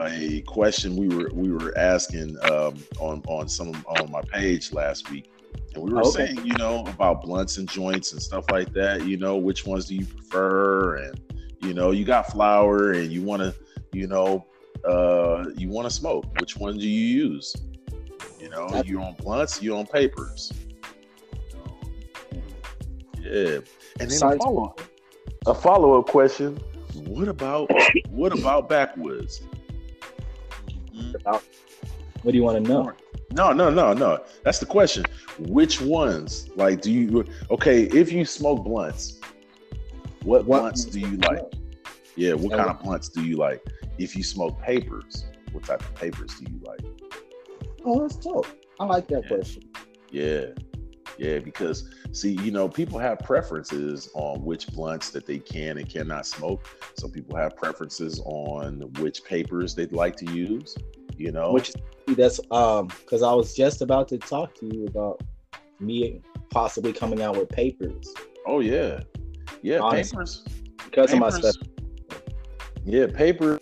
a 0.00 0.40
question 0.42 0.96
we 0.96 1.06
were 1.14 1.30
we 1.32 1.52
were 1.52 1.76
asking 1.78 2.36
um, 2.50 2.74
on 2.98 3.22
on 3.28 3.46
some 3.48 3.70
on 3.86 4.10
my 4.10 4.22
page 4.32 4.72
last 4.72 5.10
week, 5.12 5.30
and 5.74 5.82
we 5.82 5.92
were 5.92 6.00
Okay. 6.00 6.26
saying, 6.34 6.46
you 6.46 6.54
know, 6.56 6.80
about 6.86 7.22
blunts 7.22 7.56
and 7.58 7.68
joints 7.68 8.12
and 8.12 8.20
stuff 8.22 8.48
like 8.50 8.72
that. 8.74 9.06
You 9.06 9.16
know, 9.16 9.36
which 9.36 9.66
ones 9.66 9.86
do 9.86 9.94
you 9.96 10.04
prefer? 10.06 10.96
And 10.96 11.20
you 11.62 11.72
know, 11.74 11.90
you 11.92 12.04
got 12.04 12.30
flour, 12.30 12.92
and 12.92 13.10
you 13.10 13.22
want 13.22 13.40
to, 13.42 13.54
you 13.92 14.06
know, 14.06 14.44
uh, 14.86 15.44
you 15.56 15.68
want 15.70 15.88
to 15.88 15.94
smoke. 15.94 16.26
Which 16.38 16.56
one 16.56 16.76
do 16.78 16.86
you 16.88 17.24
use? 17.26 17.54
You 18.40 18.50
know, 18.50 18.66
That's- 18.68 18.86
you 18.86 19.00
on 19.00 19.14
blunts, 19.14 19.62
you 19.62 19.74
on 19.76 19.86
papers. 19.86 20.52
Yeah, 23.22 23.30
and 23.56 23.64
then 24.00 24.08
a 24.08 24.10
Science- 24.10 24.44
follow 24.44 24.74
a 25.46 25.54
follow 25.54 25.98
up 25.98 26.06
question: 26.08 26.58
What 27.06 27.28
about 27.28 27.70
what 28.10 28.38
about 28.38 28.68
backwoods? 28.68 29.42
Mhm. 30.94 31.42
What 32.24 32.32
do 32.32 32.38
you 32.38 32.44
want 32.44 32.64
to 32.64 32.70
know? 32.72 32.90
No, 33.32 33.52
no, 33.52 33.68
no, 33.68 33.92
no. 33.92 34.24
That's 34.44 34.58
the 34.58 34.64
question. 34.66 35.04
Which 35.38 35.80
ones? 35.80 36.48
Like, 36.56 36.80
do 36.80 36.90
you? 36.90 37.24
Okay, 37.50 37.82
if 37.82 38.10
you 38.10 38.24
smoke 38.24 38.64
blunts, 38.64 39.20
what, 40.22 40.46
What- 40.46 40.60
blunts 40.60 40.86
do 40.86 41.00
you 41.00 41.18
like? 41.18 41.42
Yeah, 42.16 42.32
what 42.32 42.52
kind 42.56 42.70
of 42.70 42.80
blunts 42.82 43.10
do 43.10 43.22
you 43.22 43.36
like? 43.36 43.62
If 43.98 44.16
you 44.16 44.22
smoke 44.22 44.58
papers, 44.62 45.26
what 45.52 45.64
type 45.64 45.80
of 45.82 45.94
papers 45.94 46.34
do 46.40 46.50
you 46.50 46.58
like? 46.64 46.80
Oh, 47.84 48.00
that's 48.00 48.16
dope. 48.16 48.46
I 48.80 48.86
like 48.86 49.06
that 49.08 49.22
Yeah. 49.24 49.28
question. 49.28 49.62
Yeah. 50.10 50.44
Yeah, 51.18 51.38
because 51.40 51.90
see, 52.12 52.32
you 52.42 52.50
know, 52.50 52.68
people 52.68 52.98
have 52.98 53.18
preferences 53.18 54.08
on 54.14 54.42
which 54.44 54.68
blunts 54.68 55.10
that 55.10 55.26
they 55.26 55.38
can 55.38 55.76
and 55.78 55.88
cannot 55.88 56.26
smoke. 56.26 56.66
Some 56.96 57.10
people 57.10 57.36
have 57.36 57.54
preferences 57.54 58.20
on 58.24 58.80
which 59.00 59.22
papers 59.24 59.74
they'd 59.74 59.92
like 59.92 60.16
to 60.16 60.32
use. 60.32 60.74
You 61.16 61.32
know, 61.32 61.52
Which 61.52 61.72
that's 62.08 62.40
um 62.50 62.88
because 62.88 63.22
I 63.22 63.32
was 63.32 63.54
just 63.54 63.82
about 63.82 64.08
to 64.08 64.18
talk 64.18 64.54
to 64.56 64.66
you 64.66 64.86
about 64.86 65.22
me 65.80 66.20
possibly 66.50 66.92
coming 66.92 67.22
out 67.22 67.36
with 67.36 67.48
papers 67.48 68.14
oh 68.46 68.60
yeah, 68.60 69.00
yeah, 69.62 69.78
Honestly. 69.78 70.16
papers. 70.16 70.44
because 70.84 71.12
of 71.12 71.18
my 71.18 71.30
stuff. 71.30 71.56
Yeah, 72.84 73.06
paper. 73.06 73.58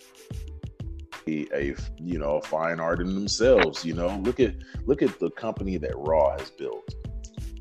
a, 1.27 1.47
a 1.53 1.75
you 2.01 2.19
know 2.19 2.41
fine 2.41 2.79
art 2.79 2.99
in 2.99 3.13
themselves. 3.13 3.85
You 3.85 3.93
know, 3.93 4.17
look 4.23 4.39
at 4.39 4.55
look 4.85 5.01
at 5.01 5.19
the 5.19 5.29
company 5.31 5.77
that 5.77 5.93
Raw 5.95 6.37
has 6.37 6.49
built. 6.51 6.93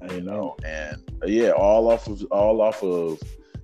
I 0.03 0.19
know. 0.19 0.57
and 0.65 0.97
uh, 1.23 1.27
yeah, 1.27 1.51
all 1.51 1.91
off 1.91 2.09
of 2.09 2.23
all 2.31 2.61
off 2.61 2.83
of 2.83 3.21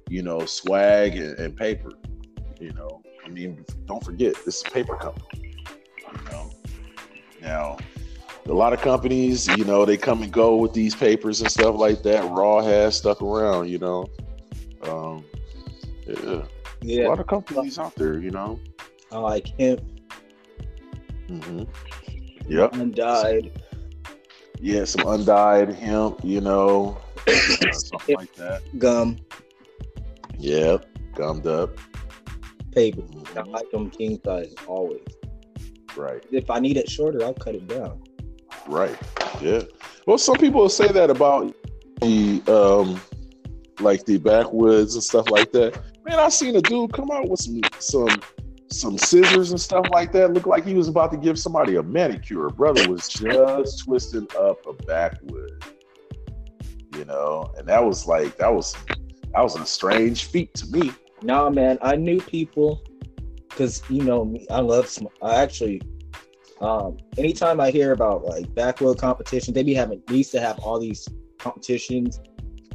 you 0.08 0.22
know 0.22 0.44
swag 0.46 1.16
and, 1.16 1.38
and 1.38 1.56
paper. 1.56 1.90
You 2.60 2.72
know, 2.72 3.02
I 3.25 3.28
mean, 3.28 3.64
don't 3.87 4.04
forget 4.04 4.34
this 4.44 4.56
is 4.58 4.62
a 4.66 4.70
paper 4.70 4.96
company. 4.96 5.48
You 6.12 6.30
know, 6.30 6.50
now 7.42 7.76
a 8.46 8.52
lot 8.52 8.72
of 8.72 8.80
companies, 8.80 9.46
you 9.56 9.64
know, 9.64 9.84
they 9.84 9.96
come 9.96 10.22
and 10.22 10.32
go 10.32 10.56
with 10.56 10.72
these 10.72 10.94
papers 10.94 11.40
and 11.40 11.50
stuff 11.50 11.76
like 11.76 12.02
that. 12.02 12.24
Raw 12.30 12.60
has 12.62 12.96
stuck 12.96 13.20
around. 13.22 13.68
You 13.68 13.78
know, 13.78 14.06
um, 14.82 15.24
yeah, 16.06 16.42
Yeah, 16.82 17.06
a 17.06 17.08
lot 17.08 17.20
of 17.20 17.26
companies 17.26 17.78
out 17.78 17.94
there. 17.96 18.18
You 18.18 18.30
know. 18.30 18.58
I 19.12 19.18
like 19.18 19.48
him. 19.58 19.78
hmm 21.28 21.62
Yep. 22.48 22.74
Undyed. 22.74 23.60
Yeah, 24.60 24.84
some 24.84 25.06
undyed 25.06 25.70
hemp. 25.70 26.20
You 26.24 26.40
know, 26.40 26.98
something 27.72 28.16
like 28.16 28.34
that. 28.36 28.62
gum 28.78 29.16
Yep. 30.38 30.86
Gummed 31.14 31.46
up. 31.46 31.78
paper. 32.72 33.02
I 33.02 33.40
Mhm. 33.42 33.46
like 33.48 33.70
them 33.70 33.90
king 33.90 34.20
size 34.24 34.54
always. 34.66 35.02
Right. 35.99 36.25
If 36.31 36.49
I 36.49 36.61
need 36.61 36.76
it 36.76 36.88
shorter, 36.88 37.23
I'll 37.25 37.35
cut 37.35 37.57
it 37.57 37.67
down. 37.67 38.00
Right. 38.69 38.97
Yeah. 39.40 39.62
Well, 40.07 40.17
some 40.17 40.37
people 40.37 40.69
say 40.69 40.88
that 40.88 41.11
about 41.11 41.55
the 42.00 42.40
um 42.47 43.00
like 43.81 44.05
the 44.07 44.19
backwoods 44.19 44.95
and 44.95 45.02
stuff 45.02 45.28
like 45.31 45.50
that. 45.52 45.81
Man, 46.05 46.19
I 46.19 46.28
seen 46.28 46.55
a 46.57 46.62
dude 46.62 46.93
come 46.93 47.11
out 47.11 47.28
with 47.28 47.40
some 47.40 47.61
some 47.81 48.23
some 48.71 48.97
scissors 48.97 49.50
and 49.50 49.61
stuff 49.61 49.87
like 49.90 50.12
that. 50.12 50.33
Looked 50.33 50.47
like 50.47 50.64
he 50.64 50.75
was 50.75 50.87
about 50.87 51.11
to 51.12 51.17
give 51.17 51.38
somebody 51.38 51.76
a 51.76 51.83
manicure. 51.83 52.49
Brother 52.50 52.88
was 52.88 53.09
just 53.09 53.85
twisting 53.85 54.28
up 54.38 54.64
a 54.67 54.75
backwood. 54.85 55.64
You 56.95 57.05
know, 57.07 57.52
and 57.57 57.67
that 57.67 57.85
was 57.85 58.07
like 58.07 58.37
that 58.38 58.52
was 58.52 58.76
that 59.35 59.43
was 59.43 59.57
a 59.57 59.67
strange 59.67 60.26
feat 60.26 60.55
to 60.55 60.67
me. 60.67 60.93
Nah, 61.23 61.50
man, 61.50 61.78
I 61.83 61.97
knew 61.97 62.21
people 62.21 62.83
because 63.49 63.83
you 63.88 64.02
know 64.02 64.25
me. 64.25 64.47
I 64.50 64.61
love. 64.61 64.88
Sm- 64.88 65.07
I 65.23 65.37
actually, 65.37 65.81
um, 66.61 66.97
anytime 67.17 67.61
I 67.61 67.71
hear 67.71 67.93
about 67.93 68.25
like 68.25 68.52
backwood 68.55 68.99
competition, 68.99 69.55
they 69.55 69.62
be 69.62 69.75
having. 69.75 70.02
We 70.09 70.19
used 70.19 70.33
to 70.33 70.40
have 70.40 70.59
all 70.61 70.78
these 70.78 71.09
competitions 71.38 72.21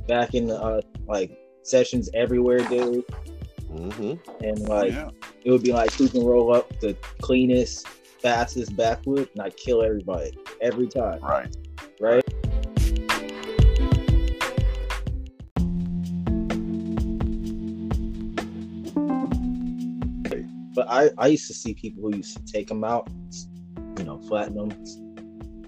back 0.07 0.33
in 0.33 0.47
the 0.47 0.61
uh, 0.61 0.81
like 1.07 1.37
sessions 1.61 2.09
everywhere, 2.13 2.59
dude. 2.59 3.05
Mm-hmm. 3.71 4.43
And 4.43 4.59
like 4.67 4.91
yeah. 4.91 5.09
it 5.43 5.51
would 5.51 5.63
be 5.63 5.73
like 5.73 5.91
who 5.93 6.07
can 6.07 6.23
roll 6.25 6.53
up 6.53 6.79
the 6.79 6.95
cleanest, 7.21 7.87
fastest 7.87 8.75
backwood, 8.75 9.29
and 9.33 9.41
I 9.41 9.49
kill 9.49 9.83
everybody 9.83 10.37
every 10.61 10.87
time, 10.87 11.19
Right. 11.21 11.55
right? 11.99 12.32
I, 20.93 21.09
I 21.17 21.27
used 21.27 21.47
to 21.47 21.53
see 21.55 21.73
people 21.73 22.03
who 22.03 22.17
used 22.17 22.37
to 22.37 22.53
take 22.53 22.67
them 22.67 22.83
out, 22.83 23.09
you 23.97 24.03
know, 24.03 24.19
flatten 24.27 24.55
them, 24.55 24.69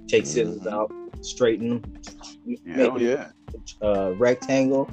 take 0.08 0.26
scissors 0.26 0.62
Mhm. 0.62 0.72
out, 0.72 0.92
straighten 1.22 1.70
them, 1.70 2.02
Yeah, 2.46 2.90
oh, 2.92 2.98
yeah. 2.98 3.32
uh, 3.82 4.14
rectangle, 4.18 4.86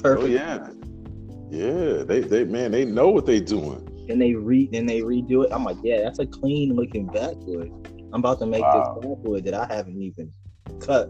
perfect. 0.00 0.24
Oh 0.24 0.26
yeah. 0.26 0.70
Yeah, 1.50 2.02
they 2.02 2.20
they 2.20 2.44
man, 2.44 2.72
they 2.72 2.84
know 2.84 3.08
what 3.08 3.24
they 3.24 3.40
doing. 3.40 3.84
And 4.08 4.20
they 4.20 4.34
re 4.34 4.68
and 4.72 4.88
they 4.88 5.00
redo 5.00 5.44
it. 5.44 5.50
I'm 5.52 5.64
like, 5.64 5.78
yeah, 5.82 6.02
that's 6.02 6.18
a 6.18 6.26
clean 6.26 6.74
looking 6.74 7.06
backwood. 7.06 7.70
I'm 8.12 8.20
about 8.20 8.40
to 8.40 8.46
make 8.46 8.62
Wow. 8.62 8.98
this 9.00 9.08
backwood 9.08 9.44
that 9.44 9.54
I 9.54 9.72
haven't 9.72 10.02
even 10.02 10.32
cut. 10.80 11.08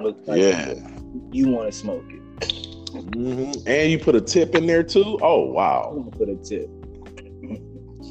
Look 0.00 0.16
like 0.26 0.40
Yeah. 0.40 0.74
you 1.32 1.48
want 1.48 1.70
to 1.70 1.76
smoke 1.76 2.04
it. 2.08 2.20
hmm 2.92 3.52
And 3.66 3.90
you 3.90 3.98
put 3.98 4.14
a 4.14 4.20
tip 4.20 4.54
in 4.54 4.66
there 4.66 4.82
too. 4.84 5.18
Oh 5.22 5.48
I'm 5.48 5.52
wow. 5.52 5.94
gonna 5.96 6.10
put 6.12 6.28
a 6.28 6.36
tip. 6.36 6.70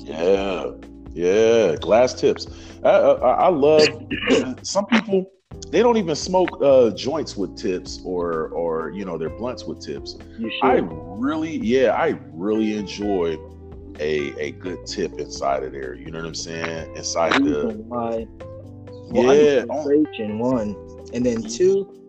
Yeah. 0.03 0.71
Yeah. 1.11 1.75
Glass 1.75 2.13
tips. 2.13 2.47
I 2.83 2.89
I, 2.89 3.31
I 3.45 3.47
love 3.49 3.87
some 4.61 4.85
people. 4.87 5.29
They 5.69 5.81
don't 5.81 5.97
even 5.97 6.15
smoke 6.15 6.61
uh, 6.61 6.91
joints 6.91 7.35
with 7.37 7.55
tips 7.55 7.99
or 8.03 8.49
or 8.49 8.91
you 8.91 9.05
know 9.05 9.17
their 9.17 9.29
blunts 9.29 9.63
with 9.65 9.79
tips. 9.79 10.17
I 10.61 10.79
really 10.87 11.57
yeah 11.57 11.93
I 11.93 12.19
really 12.31 12.75
enjoy 12.77 13.37
a 13.99 14.33
a 14.39 14.51
good 14.51 14.85
tip 14.85 15.13
inside 15.19 15.63
of 15.63 15.71
there. 15.71 15.95
You 15.95 16.11
know 16.11 16.19
what 16.19 16.27
I'm 16.27 16.35
saying? 16.35 16.95
Inside 16.95 17.43
the. 17.43 17.83
Well, 19.09 19.35
yeah. 19.35 19.63
One, 19.65 20.75
and 21.13 21.25
then 21.25 21.43
two. 21.43 22.02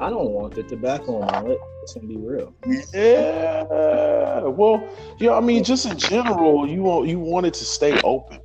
I 0.00 0.10
don't 0.10 0.30
want 0.30 0.54
the 0.54 0.62
tobacco 0.62 1.20
on 1.20 1.44
lip. 1.48 1.58
It's 1.82 1.94
gonna 1.94 2.06
be 2.08 2.16
real. 2.16 2.54
Yeah. 2.92 4.42
Well, 4.42 4.88
yeah. 5.18 5.32
I 5.32 5.40
mean, 5.40 5.64
just 5.64 5.86
in 5.86 5.96
general, 5.98 6.66
you 6.68 6.82
want 6.82 7.08
you 7.08 7.18
want 7.18 7.46
it 7.46 7.54
to 7.54 7.64
stay 7.64 8.00
open. 8.02 8.40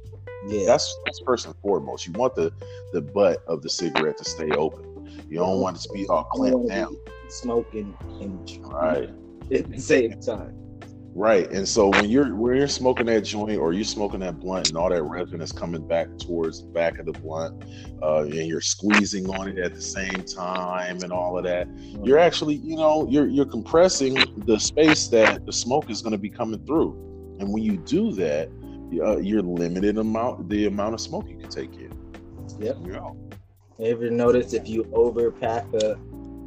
Yeah, 0.48 0.66
That's 0.66 0.98
that's 1.06 1.20
first 1.26 1.46
and 1.46 1.56
foremost. 1.62 2.06
You 2.08 2.14
want 2.14 2.36
the 2.36 2.52
the 2.94 3.02
butt 3.02 3.44
of 3.48 3.62
the 3.62 3.70
cigarette 3.70 4.18
to 4.18 4.24
stay 4.24 4.50
open. 4.52 4.86
You 5.30 5.40
don't 5.40 5.60
want 5.60 5.78
it 5.78 5.82
to 5.82 5.90
be 5.94 6.08
all 6.08 6.24
clamped 6.26 6.70
down. 6.70 6.96
smoking 7.30 7.96
and 8.22 8.60
Right. 8.62 9.10
at 9.52 9.70
the 9.70 9.80
same 9.80 10.20
time. 10.22 10.56
Right. 11.14 11.50
And 11.52 11.68
so 11.68 11.90
when 11.90 12.10
you're 12.10 12.36
when 12.36 12.58
you're 12.58 12.68
smoking 12.68 13.08
that 13.08 13.22
joint 13.22 13.58
or 13.58 13.74
you're 13.74 13.84
smoking 13.84 14.20
that 14.20 14.40
blunt 14.40 14.70
and 14.70 14.78
all 14.78 14.90
that 14.90 15.02
resin 15.02 15.42
is 15.42 15.52
coming 15.52 15.88
back 15.88 16.08
towards 16.20 16.62
the 16.62 16.68
back 16.68 17.00
of 17.00 17.08
the 17.08 17.14
blunt, 17.14 17.64
uh, 18.04 18.24
and 18.24 18.48
you're 18.48 18.62
squeezing 18.62 19.28
on 19.30 19.48
it 19.48 19.58
at 19.58 19.74
the 19.74 19.82
same 19.82 20.24
time 20.24 21.02
and 21.02 21.12
all 21.12 21.38
of 21.38 21.44
that, 21.46 21.68
you're 22.04 22.20
actually, 22.20 22.56
you 22.56 22.76
know, 22.76 23.08
you're 23.10 23.28
you're 23.28 23.46
compressing 23.46 24.16
the 24.46 24.60
space 24.60 25.08
that 25.08 25.46
the 25.46 25.54
smoke 25.54 25.90
is 25.90 26.04
going 26.04 26.12
to 26.12 26.20
be 26.20 26.30
coming 26.30 26.64
through. 26.66 26.92
And 27.40 27.52
when 27.52 27.64
you 27.64 27.78
do 27.78 28.12
that, 28.14 28.50
uh, 29.02 29.18
you're 29.18 29.42
limited 29.42 29.98
amount 29.98 30.50
the 30.50 30.68
amount 30.68 30.94
of 30.94 31.02
smoke 31.02 31.28
you 31.28 31.38
can 31.38 31.50
take 31.50 31.74
in. 31.74 31.92
Yep. 32.60 32.78
Yeah. 32.86 33.10
Ever 33.80 34.10
notice 34.10 34.54
if 34.54 34.68
you 34.68 34.84
overpack 34.86 35.74
a 35.82 35.98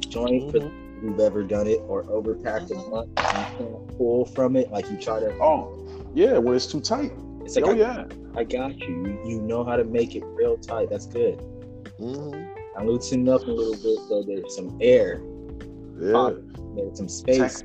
joint 0.07 0.51
for 0.51 0.59
Who've 1.01 1.19
ever 1.19 1.43
done 1.43 1.65
it 1.67 1.79
or 1.87 2.03
overpack 2.03 2.69
a 2.69 2.75
blunt, 2.75 3.09
you 3.09 3.23
can't 3.23 3.97
pull 3.97 4.25
from 4.25 4.55
it 4.55 4.71
like 4.71 4.89
you 4.91 4.97
try 4.97 5.19
to. 5.19 5.31
Oh, 5.41 5.77
yeah, 6.13 6.37
when 6.37 6.55
it's 6.55 6.67
too 6.67 6.79
tight. 6.79 7.11
It's 7.43 7.55
like 7.55 7.65
oh 7.65 7.71
I, 7.71 7.75
yeah. 7.75 8.05
I 8.35 8.43
got 8.43 8.77
you. 8.77 9.07
you. 9.07 9.19
You 9.25 9.41
know 9.41 9.63
how 9.63 9.75
to 9.77 9.83
make 9.83 10.15
it 10.15 10.23
real 10.25 10.57
tight. 10.57 10.89
That's 10.91 11.07
good. 11.07 11.39
Mhm. 11.99 12.47
I 12.77 12.83
loosen 12.83 13.27
up 13.27 13.41
a 13.41 13.51
little 13.51 13.73
bit 13.73 13.99
so 14.07 14.23
there's 14.23 14.55
some 14.55 14.77
air, 14.79 15.21
Yeah. 15.99 16.31
there's 16.75 16.97
some 16.97 17.09
space. 17.09 17.63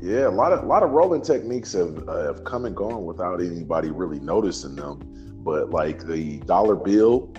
Yeah, 0.00 0.28
a 0.28 0.30
lot 0.30 0.52
of 0.52 0.62
a 0.62 0.66
lot 0.66 0.82
of 0.82 0.90
rolling 0.90 1.22
techniques 1.22 1.72
have 1.72 2.06
uh, 2.08 2.22
have 2.24 2.44
come 2.44 2.66
and 2.66 2.76
gone 2.76 3.04
without 3.04 3.40
anybody 3.40 3.90
really 3.90 4.20
noticing 4.20 4.76
them. 4.76 5.00
But 5.42 5.70
like 5.70 6.04
the 6.06 6.38
dollar 6.40 6.76
bill, 6.76 7.32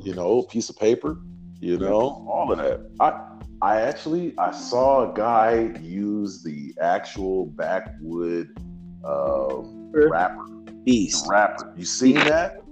you 0.00 0.14
know, 0.14 0.42
piece 0.42 0.68
of 0.68 0.76
paper, 0.78 1.18
you 1.60 1.78
know, 1.78 2.26
all 2.30 2.52
of 2.52 2.58
that. 2.58 2.88
I 3.00 3.27
I 3.60 3.80
actually 3.80 4.34
I 4.38 4.52
saw 4.52 5.10
a 5.10 5.14
guy 5.16 5.74
use 5.82 6.42
the 6.42 6.74
actual 6.80 7.46
backwood 7.46 8.56
um, 9.04 9.90
wrapper. 9.92 10.44
Beast. 10.84 11.26
Wrapper. 11.28 11.72
You 11.76 11.84
seen 11.84 12.14
that? 12.16 12.62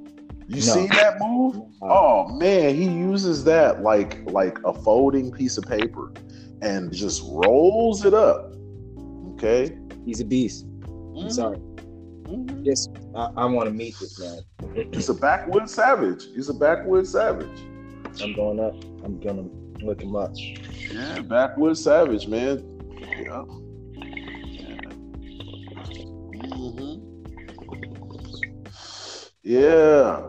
You 0.48 0.56
No. 0.56 0.60
seen 0.60 0.88
that 0.90 1.18
move? 1.20 1.60
Oh 1.82 2.28
man, 2.38 2.74
he 2.76 2.84
uses 2.84 3.42
that 3.44 3.82
like 3.82 4.18
like 4.30 4.58
a 4.64 4.72
folding 4.72 5.32
piece 5.32 5.58
of 5.58 5.64
paper 5.64 6.12
and 6.62 6.92
just 6.92 7.22
rolls 7.26 8.04
it 8.04 8.14
up. 8.14 8.54
Okay. 9.34 9.76
He's 10.04 10.20
a 10.20 10.24
beast. 10.24 10.66
I'm 11.18 11.30
sorry. 11.30 11.58
Mhm. 11.58 12.60
Yes, 12.64 12.88
I, 13.14 13.28
I 13.36 13.44
want 13.46 13.68
to 13.68 13.74
meet 13.74 13.96
this 13.98 14.18
man. 14.20 14.88
He's 14.92 15.08
a 15.08 15.14
backwood 15.14 15.68
savage. 15.68 16.26
He's 16.34 16.48
a 16.48 16.54
backwood 16.54 17.06
savage. 17.06 17.60
I'm 18.22 18.32
going 18.34 18.60
up. 18.60 18.74
I'm 19.04 19.18
gonna 19.20 19.48
look 19.82 20.04
much. 20.04 20.56
Yeah, 20.90 21.20
backwoods 21.20 21.82
savage, 21.82 22.26
man. 22.28 22.62
Yeah. 23.18 23.44
Mhm. 26.34 27.02
Yeah. 29.42 30.22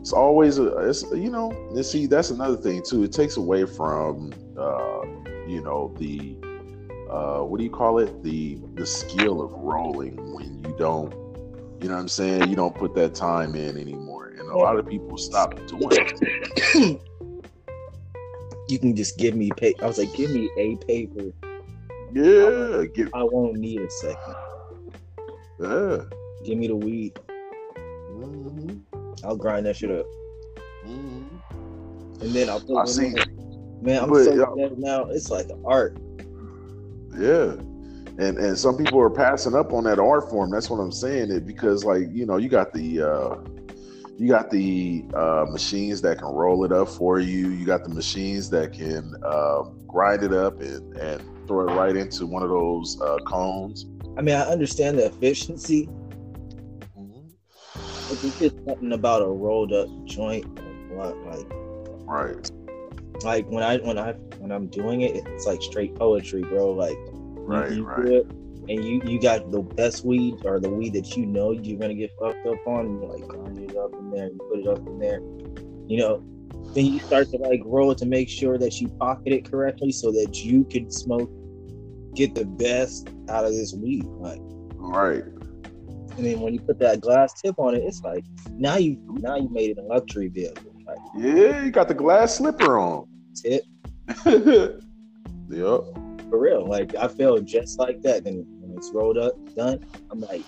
It's 0.00 0.12
always 0.12 0.58
a 0.58 0.66
it's 0.88 1.02
you 1.12 1.30
know, 1.30 1.52
and 1.52 1.84
see 1.86 2.06
that's 2.06 2.30
another 2.30 2.56
thing 2.56 2.82
too. 2.82 3.04
It 3.04 3.12
takes 3.12 3.36
away 3.36 3.66
from 3.66 4.32
uh, 4.58 5.02
you 5.46 5.62
know, 5.62 5.94
the 5.98 6.36
uh 7.10 7.44
what 7.44 7.58
do 7.58 7.64
you 7.64 7.70
call 7.70 7.98
it? 7.98 8.22
The 8.22 8.58
the 8.74 8.86
skill 8.86 9.40
of 9.42 9.52
rolling 9.52 10.34
when 10.34 10.64
you 10.64 10.74
don't 10.78 11.14
you 11.80 11.88
know 11.88 11.94
what 11.94 12.00
I'm 12.02 12.08
saying? 12.08 12.48
You 12.48 12.54
don't 12.54 12.74
put 12.74 12.94
that 12.94 13.12
time 13.14 13.56
in 13.56 13.76
anymore. 13.76 14.28
And 14.38 14.48
a 14.48 14.56
lot 14.56 14.78
of 14.78 14.88
people 14.88 15.18
stop 15.18 15.56
doing 15.66 15.88
it. 15.90 17.00
you 18.72 18.78
can 18.78 18.96
just 18.96 19.18
give 19.18 19.34
me 19.36 19.50
pay. 19.56 19.74
I 19.82 19.86
was 19.86 19.98
like, 19.98 20.12
give 20.14 20.30
me 20.30 20.50
a 20.56 20.76
paper. 20.76 21.30
Yeah, 22.14 22.84
get 22.94 23.08
I 23.14 23.22
won't 23.22 23.56
need 23.58 23.80
a 23.80 23.90
second. 23.90 24.34
Yeah, 25.60 25.98
Give 26.44 26.58
me 26.58 26.66
the 26.66 26.76
weed. 26.76 27.14
Mhm. 28.16 28.80
I'll 29.24 29.36
grind 29.36 29.66
that 29.66 29.76
shit 29.76 29.90
up, 29.90 30.06
Mhm. 30.86 31.24
and 32.22 32.30
then 32.30 32.48
I'll 32.48 32.60
put. 32.60 32.76
I 32.78 32.82
it 32.82 32.88
seen 32.88 33.12
in. 33.12 33.18
it. 33.18 33.28
Man, 33.82 34.02
I'm 34.04 34.10
But, 34.10 34.24
so 34.24 34.34
yeah. 34.34 34.68
now. 34.78 35.04
It's 35.04 35.30
like 35.30 35.48
art. 35.64 35.98
Yeah. 37.18 37.56
And 38.18 38.36
and 38.38 38.58
some 38.58 38.76
people 38.76 39.00
are 39.00 39.10
passing 39.10 39.54
up 39.54 39.72
on 39.72 39.84
that 39.84 39.98
art 39.98 40.28
form. 40.30 40.50
That's 40.50 40.68
what 40.70 40.78
I'm 40.78 40.92
saying. 40.92 41.30
It 41.30 41.46
because 41.46 41.84
like, 41.84 42.08
you 42.12 42.26
know, 42.26 42.36
you 42.36 42.48
got 42.48 42.72
the 42.72 43.02
uh 43.02 43.36
you 44.22 44.28
got 44.28 44.50
the 44.50 45.04
uh 45.14 45.44
machines 45.50 46.00
that 46.02 46.18
can 46.18 46.28
roll 46.28 46.64
it 46.64 46.70
up 46.70 46.88
for 46.88 47.18
you. 47.18 47.48
You 47.48 47.66
got 47.66 47.82
the 47.82 47.90
machines 47.90 48.48
that 48.50 48.72
can 48.72 49.16
uh, 49.24 49.62
grind 49.88 50.22
it 50.22 50.32
up 50.32 50.60
and 50.60 50.96
and 50.96 51.48
throw 51.48 51.68
it 51.68 51.72
right 51.74 51.96
into 51.96 52.26
one 52.26 52.44
of 52.44 52.48
those 52.48 53.00
uh 53.02 53.18
cones. 53.26 53.84
I 54.16 54.22
mean, 54.22 54.36
I 54.36 54.42
understand 54.42 54.96
the 54.96 55.06
efficiency, 55.06 55.88
but 58.08 58.22
there's 58.22 58.34
just 58.34 58.54
something 58.64 58.92
about 58.92 59.22
a 59.22 59.26
rolled 59.26 59.72
up 59.72 59.88
joint 60.04 60.44
blunt. 60.88 61.26
Like, 61.26 61.46
Right. 62.06 62.50
like 63.24 63.48
when 63.48 63.64
I 63.64 63.78
when 63.78 63.98
I 63.98 64.12
when 64.38 64.52
I'm 64.52 64.68
doing 64.68 65.00
it, 65.00 65.16
it's 65.16 65.46
like 65.46 65.60
straight 65.62 65.96
poetry, 65.96 66.42
bro. 66.42 66.70
Like, 66.70 66.96
Right, 67.44 67.76
right. 67.82 68.06
it, 68.06 68.26
and 68.68 68.84
you 68.84 69.02
you 69.04 69.20
got 69.20 69.50
the 69.50 69.60
best 69.60 70.04
weed 70.04 70.44
or 70.44 70.60
the 70.60 70.68
weed 70.68 70.92
that 70.94 71.16
you 71.16 71.26
know 71.26 71.52
you're 71.52 71.78
gonna 71.78 71.94
get 71.94 72.10
fucked 72.18 72.46
up 72.46 72.66
on. 72.66 72.86
And 72.86 73.02
you 73.02 73.08
like 73.08 73.28
grind 73.28 73.58
it 73.58 73.76
up 73.76 73.92
in 73.94 74.10
there, 74.10 74.26
you 74.26 74.38
put 74.50 74.60
it 74.60 74.66
up 74.68 74.86
in 74.86 74.98
there. 74.98 75.20
You 75.88 75.98
know, 75.98 76.24
then 76.74 76.86
you 76.86 77.00
start 77.00 77.28
to 77.30 77.38
like 77.38 77.60
roll 77.64 77.90
it 77.90 77.98
to 77.98 78.06
make 78.06 78.28
sure 78.28 78.58
that 78.58 78.80
you 78.80 78.88
pocket 78.88 79.32
it 79.32 79.50
correctly 79.50 79.92
so 79.92 80.12
that 80.12 80.44
you 80.44 80.64
can 80.64 80.90
smoke, 80.90 81.30
get 82.14 82.34
the 82.34 82.44
best 82.44 83.08
out 83.28 83.44
of 83.44 83.52
this 83.52 83.74
weed. 83.74 84.04
Like. 84.04 84.40
Right. 84.74 85.24
And 86.16 86.26
then 86.26 86.40
when 86.40 86.52
you 86.52 86.60
put 86.60 86.78
that 86.80 87.00
glass 87.00 87.40
tip 87.40 87.58
on 87.58 87.74
it, 87.74 87.82
it's 87.84 88.02
like 88.02 88.24
now 88.52 88.76
you 88.76 88.98
now 89.20 89.36
you 89.36 89.48
made 89.48 89.70
it 89.70 89.78
a 89.78 89.82
luxury 89.82 90.28
vehicle. 90.28 90.74
Like 90.86 90.98
Yeah, 91.16 91.64
you 91.64 91.70
got 91.70 91.88
the 91.88 91.94
glass 91.94 92.36
slipper 92.36 92.78
on. 92.78 93.08
tip 93.34 93.62
yep. 94.26 94.80
for 95.48 96.38
real. 96.38 96.66
Like 96.66 96.94
I 96.96 97.08
feel 97.08 97.38
just 97.40 97.78
like 97.78 98.02
that. 98.02 98.24
When 98.24 98.44
it's 98.82 98.92
rolled 98.92 99.16
up, 99.16 99.32
done, 99.54 99.78
I'm 100.10 100.20
like, 100.22 100.44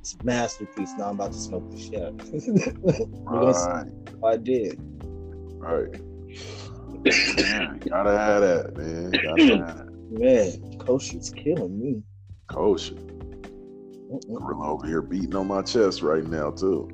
it's 0.00 0.14
a 0.20 0.22
masterpiece. 0.22 0.92
Now 0.98 1.08
I'm 1.08 1.14
about 1.14 1.32
to 1.32 1.38
smoke 1.38 1.70
the 1.70 1.78
shit. 1.78 2.02
out. 2.02 2.12
Right. 3.24 3.86
I 4.22 4.36
did. 4.36 4.78
Right. 5.58 5.90
Man, 7.38 7.80
gotta 7.88 8.18
have 8.18 8.42
that, 8.42 8.76
man. 8.76 9.10
Gotta 9.12 9.46
have 9.46 9.78
that. 9.78 9.88
Man, 10.10 10.78
kosher's 10.78 11.30
killing 11.30 11.80
me. 11.80 12.02
Kosher. 12.48 12.96
Gorilla 14.28 14.72
over 14.72 14.86
here 14.86 15.00
beating 15.00 15.34
on 15.34 15.48
my 15.48 15.62
chest 15.62 16.02
right 16.02 16.26
now 16.26 16.50
too. 16.50 16.90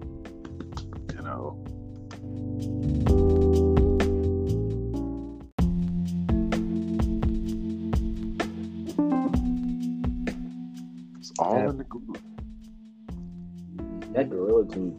It's 11.69 11.79
the 11.79 11.85
glue. 11.85 12.15
That 14.15 14.31
gorilla 14.31 14.65
glue. 14.65 14.97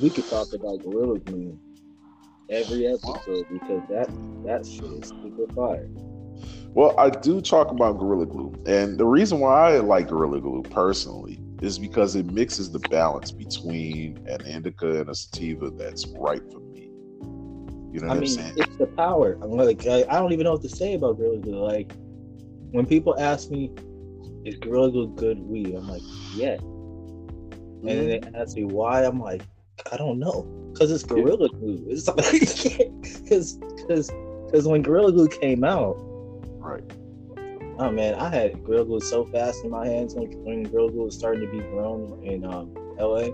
We 0.00 0.10
could 0.10 0.28
talk 0.28 0.52
about 0.52 0.82
gorilla 0.84 1.18
glue 1.18 1.58
every 2.48 2.86
episode 2.86 3.46
because 3.52 3.82
that 3.88 4.08
that 4.44 4.64
shit 4.64 4.84
is 4.84 5.08
super 5.08 5.52
fire. 5.54 5.88
Well, 6.68 6.94
I 6.98 7.10
do 7.10 7.40
talk 7.40 7.72
about 7.72 7.98
Gorilla 7.98 8.26
Glue, 8.26 8.54
and 8.66 8.96
the 8.96 9.04
reason 9.04 9.40
why 9.40 9.74
I 9.74 9.78
like 9.78 10.08
Gorilla 10.08 10.40
Glue 10.40 10.62
personally 10.62 11.40
is 11.60 11.78
because 11.78 12.14
it 12.14 12.26
mixes 12.26 12.70
the 12.70 12.78
balance 12.78 13.32
between 13.32 14.24
an 14.28 14.46
indica 14.46 15.00
and 15.00 15.10
a 15.10 15.14
sativa 15.14 15.70
that's 15.70 16.06
right 16.16 16.42
for 16.52 16.60
me. 16.60 16.92
You 17.92 18.00
know 18.00 18.06
what 18.06 18.10
I 18.10 18.14
am 18.14 18.20
mean, 18.20 18.28
saying? 18.28 18.54
it's 18.56 18.76
the 18.76 18.86
power. 18.86 19.36
I'm 19.42 19.50
like, 19.50 19.84
I, 19.88 20.04
I 20.08 20.20
don't 20.20 20.32
even 20.32 20.44
know 20.44 20.52
what 20.52 20.62
to 20.62 20.68
say 20.68 20.94
about 20.94 21.16
Gorilla 21.16 21.38
Glue. 21.38 21.64
Like, 21.64 21.92
when 22.70 22.86
people 22.86 23.18
ask 23.18 23.50
me, 23.50 23.72
"Is 24.48 24.56
Gorilla 24.60 24.90
Glue 24.90 25.08
good 25.16 25.38
weed?" 25.40 25.74
I'm 25.74 25.86
like, 25.88 26.02
"Yeah." 26.36 26.56
And 27.86 27.98
then 27.98 28.08
Mm-hmm. 28.08 28.32
they 28.32 28.38
ask 28.38 28.56
me 28.56 28.64
why, 28.64 29.04
I'm 29.04 29.20
like, 29.20 29.42
"I 29.92 29.96
don't 29.96 30.18
know," 30.18 30.46
because 30.72 30.90
it's 30.90 31.04
Gorilla 31.04 31.48
Glue. 31.48 31.84
It's 31.88 32.08
like, 32.08 32.16
because 33.02 33.54
because 33.76 34.10
because 34.46 34.66
when 34.68 34.82
Gorilla 34.82 35.12
Glue 35.12 35.28
came 35.28 35.64
out, 35.64 35.96
Right. 36.60 36.82
oh 37.78 37.90
man, 37.90 38.14
I 38.14 38.28
had 38.28 38.62
Gorilla 38.64 38.84
Glue 38.84 39.00
so 39.00 39.26
fast 39.26 39.64
in 39.64 39.70
my 39.70 39.86
hands 39.86 40.14
when 40.14 40.30
when 40.44 40.62
Gorilla 40.64 40.90
Glue 40.92 41.04
was 41.04 41.16
starting 41.16 41.42
to 41.42 41.48
be 41.48 41.60
grown 41.60 42.22
in 42.24 42.44
um, 42.44 42.74
L.A. 42.98 43.30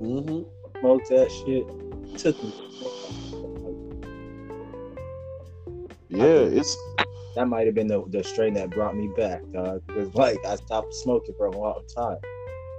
Mm-hmm. 0.00 0.42
Smoked 0.80 1.08
that 1.08 1.30
shit. 1.32 1.66
Took 2.18 2.42
me. 2.42 2.52
Yeah, 6.08 6.24
it's 6.26 6.76
That 7.36 7.48
might 7.48 7.66
have 7.66 7.74
been 7.74 7.86
the, 7.86 8.02
the 8.08 8.24
strain 8.24 8.54
that 8.54 8.70
brought 8.70 8.96
me 8.96 9.08
back, 9.08 9.42
dog. 9.52 9.82
Because 9.86 10.14
like 10.14 10.44
I 10.46 10.56
stopped 10.56 10.94
smoking 10.94 11.34
for 11.36 11.46
a 11.46 11.56
long 11.56 11.82
time. 11.94 12.16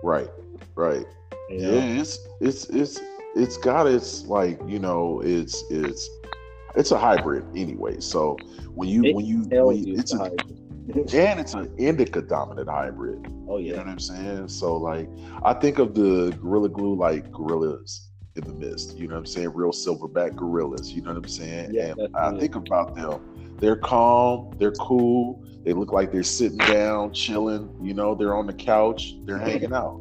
right, 0.04 0.30
right. 0.74 1.06
You 1.48 1.60
know? 1.60 1.74
Yeah, 1.76 2.02
it's 2.02 2.28
it's 2.41 2.65
it's 2.65 3.00
it's 3.36 3.58
got 3.58 3.86
its 3.86 4.26
like 4.26 4.60
you 4.67 4.80
know 4.80 5.22
it's 5.24 5.63
it's 5.70 6.10
it's 6.76 6.89
a 6.89 6.98
hybrid 6.98 7.46
anyway. 7.56 8.00
So 8.00 8.36
when 8.74 8.89
you 8.89 9.06
It 9.06 9.15
when 9.15 9.26
you, 9.26 9.43
when 9.48 9.78
you 9.78 9.93
it's 9.96 10.12
the 10.12 10.24
a 10.24 10.32
and 10.98 11.39
it's 11.39 11.54
an 11.54 11.72
indica 11.78 12.24
dominant 12.24 12.67
hybrid. 12.67 13.32
Oh 13.48 13.60
yeah, 13.60 13.65
You 13.65 13.72
know 13.74 13.78
what 13.84 13.88
I'm 13.89 14.00
saying? 14.00 14.48
So 14.48 14.76
like 14.76 15.08
I 15.43 15.54
think 15.54 15.78
of 15.78 15.93
the 15.93 16.36
Gorilla 16.41 16.70
Glue 16.70 16.96
like 16.96 17.32
gorillas 17.32 18.10
in 18.36 18.43
the 18.43 18.54
mist. 18.54 18.98
You 18.98 19.08
know 19.08 19.13
what 19.13 19.20
I'm 19.20 19.26
saying? 19.28 19.52
Real 19.54 19.72
silverback 19.72 20.36
gorillas. 20.36 20.91
You 20.91 21.04
know 21.04 21.10
what 21.10 21.17
I'm 21.17 21.28
saying? 21.28 21.76
Yeah, 21.76 21.93
and 21.96 22.15
I 22.15 22.39
think 22.39 22.56
about 22.56 22.96
them. 22.96 23.22
They're 23.60 23.76
calm. 23.76 24.56
They're 24.60 24.72
cool. 24.74 25.43
They 25.65 25.74
look 25.74 25.91
like 25.91 26.12
they're 26.12 26.24
sitting 26.24 26.58
down, 26.60 27.13
chilling. 27.13 27.70
You 27.82 27.93
know, 27.93 28.15
they're 28.15 28.36
on 28.36 28.48
the 28.48 28.54
couch. 28.54 29.13
They're 29.26 29.38
hanging 29.38 29.74
out. 29.74 30.00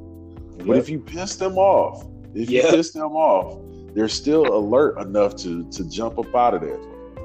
But 0.66 0.77
if 0.79 0.88
you 0.88 0.99
piss 1.01 1.37
them 1.37 1.59
off, 1.59 2.07
if 2.35 2.51
you 2.51 2.62
piss 2.62 2.92
them 2.92 3.12
off, 3.12 3.61
they're 3.95 4.09
still 4.09 4.47
alert 4.55 4.99
enough 5.01 5.37
to 5.37 5.69
to 5.71 5.88
jump 5.88 6.19
up 6.19 6.35
out 6.35 6.55
of 6.55 6.61
there. 6.61 6.79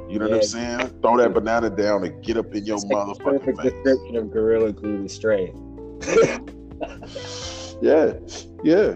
You 0.09 0.19
know 0.19 0.27
what 0.27 0.35
I'm 0.35 0.43
saying? 0.43 0.79
Throw 1.01 1.17
that 1.17 1.33
banana 1.33 1.69
down 1.69 2.03
and 2.03 2.21
get 2.23 2.35
up 2.37 2.53
in 2.53 2.65
your 2.65 2.75
It's 2.75 2.85
like 2.85 3.07
motherfucking 3.07 3.23
perfect 3.45 3.61
face. 3.61 3.71
description 3.71 4.15
of 4.17 4.31
Gorilla 4.31 4.71
Glue 4.73 5.07
strain. 5.07 5.99
Yeah, 7.81 8.13
yeah. 8.63 8.95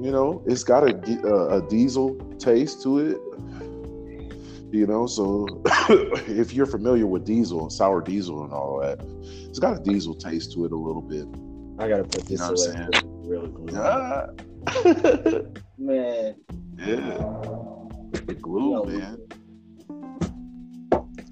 You 0.00 0.10
know, 0.12 0.42
it's 0.46 0.62
got 0.64 0.88
a, 0.88 0.92
di- 0.92 1.18
uh, 1.24 1.58
a 1.58 1.68
diesel 1.68 2.14
taste 2.38 2.82
to 2.84 2.98
it. 2.98 3.18
You 4.74 4.88
know, 4.88 5.06
so 5.06 5.46
if 6.26 6.52
you're 6.52 6.66
familiar 6.66 7.06
with 7.06 7.24
diesel 7.24 7.62
and 7.62 7.72
sour 7.72 8.02
diesel 8.02 8.42
and 8.42 8.52
all 8.52 8.80
that, 8.80 8.98
it's 9.48 9.60
got 9.60 9.78
a 9.78 9.80
diesel 9.80 10.16
taste 10.16 10.52
to 10.54 10.64
it 10.64 10.72
a 10.72 10.76
little 10.76 11.00
bit. 11.00 11.28
I 11.78 11.88
gotta 11.88 12.02
put 12.02 12.26
this 12.26 12.40
know 12.40 12.48
away. 12.48 12.88
Gorilla 13.24 13.48
Glue. 13.50 13.78
Ah. 13.78 14.26
Man. 15.78 16.34
yeah, 16.76 17.18
the 18.26 18.36
glue, 18.40 18.72
Yo. 18.72 18.84
man. 18.84 19.18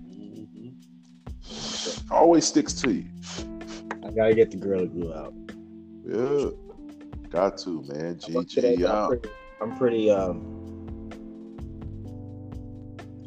Mhm. 0.09 0.75
Always 2.13 2.47
sticks 2.47 2.73
to 2.75 2.93
you. 2.93 3.07
I 4.07 4.11
gotta 4.13 4.35
get 4.35 4.53
the 4.53 4.57
Gorilla 4.57 4.87
Glue 4.87 5.13
out. 5.13 5.35
Yeah, 6.07 6.51
got 7.29 7.59
to, 7.59 7.83
man. 7.89 8.19
GG. 8.19 9.29
I'm 9.61 9.77
pretty 9.77 10.13
um 10.13 10.62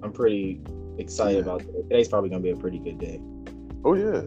I'm 0.05 0.13
pretty 0.13 0.61
excited 0.99 1.37
Yeah. 1.45 1.53
about 1.53 1.61
today. 1.61 1.81
Today's 1.81 2.07
probably 2.07 2.29
gonna 2.29 2.43
be 2.43 2.51
a 2.51 2.55
pretty 2.55 2.77
good 2.77 2.99
day. 2.99 3.19
Oh 3.83 3.95
yeah, 3.95 4.21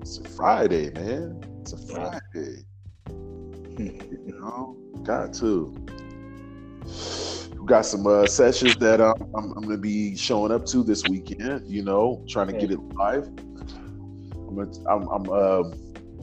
it's 0.00 0.16
a 0.16 0.24
Friday, 0.24 0.90
man. 0.94 1.38
It's 1.60 1.74
a 1.74 1.78
Friday. 1.78 2.64
You 3.78 4.40
know, 4.40 4.74
got 5.02 5.34
to. 5.34 5.66
We 7.60 7.66
got 7.66 7.84
some 7.84 8.06
uh, 8.06 8.26
sessions 8.26 8.74
that 8.76 9.02
um, 9.02 9.14
I'm, 9.36 9.52
I'm 9.52 9.62
gonna 9.64 9.76
be 9.76 10.16
showing 10.16 10.50
up 10.50 10.64
to 10.66 10.82
this 10.82 11.04
weekend. 11.04 11.70
You 11.70 11.82
know, 11.82 12.24
trying 12.26 12.46
to 12.46 12.54
get 12.54 12.70
it 12.70 12.78
live. 12.94 13.26
I'm, 13.26 14.56
gonna, 14.56 14.72
I'm, 14.88 15.08
I'm 15.08 15.28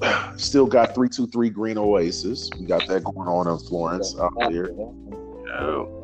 uh, 0.02 0.34
still 0.38 0.66
got 0.66 0.96
three 0.96 1.10
two 1.10 1.28
three 1.28 1.52
Green 1.52 1.78
Oasis. 1.78 2.50
We 2.60 2.66
got 2.66 2.88
that 2.88 3.04
going 3.04 3.28
on 3.28 3.48
in 3.48 3.60
Florence 3.60 4.18
out 4.20 4.34
there. 4.50 4.72
Yeah. 4.72 6.03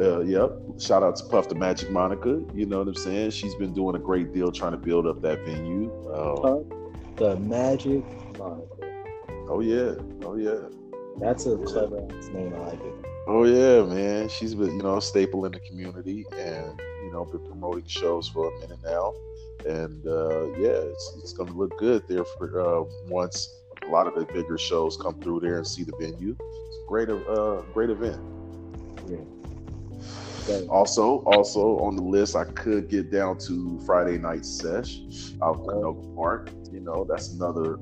Uh, 0.00 0.20
yep. 0.20 0.52
Shout 0.78 1.02
out 1.02 1.16
to 1.16 1.24
Puff 1.24 1.48
the 1.48 1.54
Magic 1.56 1.90
Monica. 1.90 2.40
You 2.54 2.66
know 2.66 2.78
what 2.78 2.88
I'm 2.88 2.94
saying? 2.94 3.30
She's 3.30 3.54
been 3.56 3.72
doing 3.74 3.96
a 3.96 3.98
great 3.98 4.32
deal 4.32 4.52
trying 4.52 4.72
to 4.72 4.78
build 4.78 5.06
up 5.06 5.20
that 5.22 5.44
venue. 5.44 5.90
Uh, 6.08 6.36
Puff 6.36 6.62
the 7.16 7.36
Magic 7.36 8.04
Monica. 8.38 9.04
oh 9.48 9.60
yeah. 9.60 9.94
Oh 10.22 10.36
yeah. 10.36 10.68
That's 11.20 11.46
a 11.46 11.56
clever 11.58 12.06
ass 12.16 12.28
name. 12.28 12.54
I 12.54 12.58
like 12.58 12.80
it. 12.80 12.94
Oh 13.26 13.44
yeah, 13.44 13.84
man. 13.92 14.28
She's 14.28 14.54
been, 14.54 14.76
you 14.76 14.82
know, 14.82 14.98
a 14.98 15.02
staple 15.02 15.44
in 15.46 15.52
the 15.52 15.60
community 15.60 16.24
and, 16.32 16.80
you 17.02 17.10
know, 17.12 17.24
been 17.24 17.44
promoting 17.46 17.86
shows 17.86 18.28
for 18.28 18.54
a 18.54 18.60
minute 18.60 18.78
now. 18.84 19.12
And 19.66 20.06
uh 20.06 20.44
yeah, 20.52 20.78
it's, 20.92 21.16
it's 21.18 21.32
gonna 21.32 21.52
look 21.52 21.76
good 21.78 22.04
there 22.08 22.24
for 22.24 22.60
uh 22.60 22.84
once 23.08 23.52
A 23.86 23.90
lot 23.90 24.06
of 24.06 24.14
the 24.14 24.32
bigger 24.32 24.58
shows 24.58 24.96
come 24.96 25.20
through 25.20 25.40
there 25.40 25.56
and 25.58 25.66
see 25.66 25.82
the 25.82 25.92
venue. 25.98 26.36
It's 26.38 26.78
a 26.84 26.88
great, 26.88 27.08
uh, 27.10 27.62
great 27.72 27.90
event. 27.90 28.20
Yeah. 29.08 29.18
Also, 30.68 31.18
also 31.24 31.78
on 31.78 31.96
the 31.96 32.02
list, 32.02 32.36
I 32.36 32.44
could 32.44 32.88
get 32.88 33.10
down 33.10 33.38
to 33.40 33.80
Friday 33.86 34.18
night 34.18 34.44
sesh 34.44 35.00
out 35.42 35.56
in 35.56 35.62
Canoga 35.62 36.14
Park. 36.14 36.50
You 36.72 36.80
know, 36.80 37.06
that's 37.08 37.32
another 37.32 37.78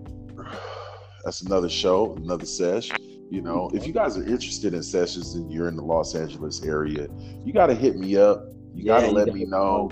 that's 1.24 1.42
another 1.42 1.68
show, 1.68 2.14
another 2.16 2.46
sesh. 2.46 2.90
You 3.30 3.42
know, 3.42 3.70
if 3.74 3.86
you 3.86 3.92
guys 3.92 4.16
are 4.16 4.22
interested 4.22 4.74
in 4.74 4.82
sessions 4.82 5.34
and 5.34 5.52
you're 5.52 5.66
in 5.68 5.76
the 5.76 5.82
Los 5.82 6.14
Angeles 6.14 6.62
area, 6.62 7.08
you 7.44 7.52
got 7.52 7.66
to 7.66 7.74
hit 7.74 7.96
me 7.96 8.16
up. 8.16 8.44
You 8.72 8.84
got 8.84 9.00
to 9.00 9.06
you 9.06 9.12
let 9.12 9.34
me 9.34 9.44
know. 9.44 9.90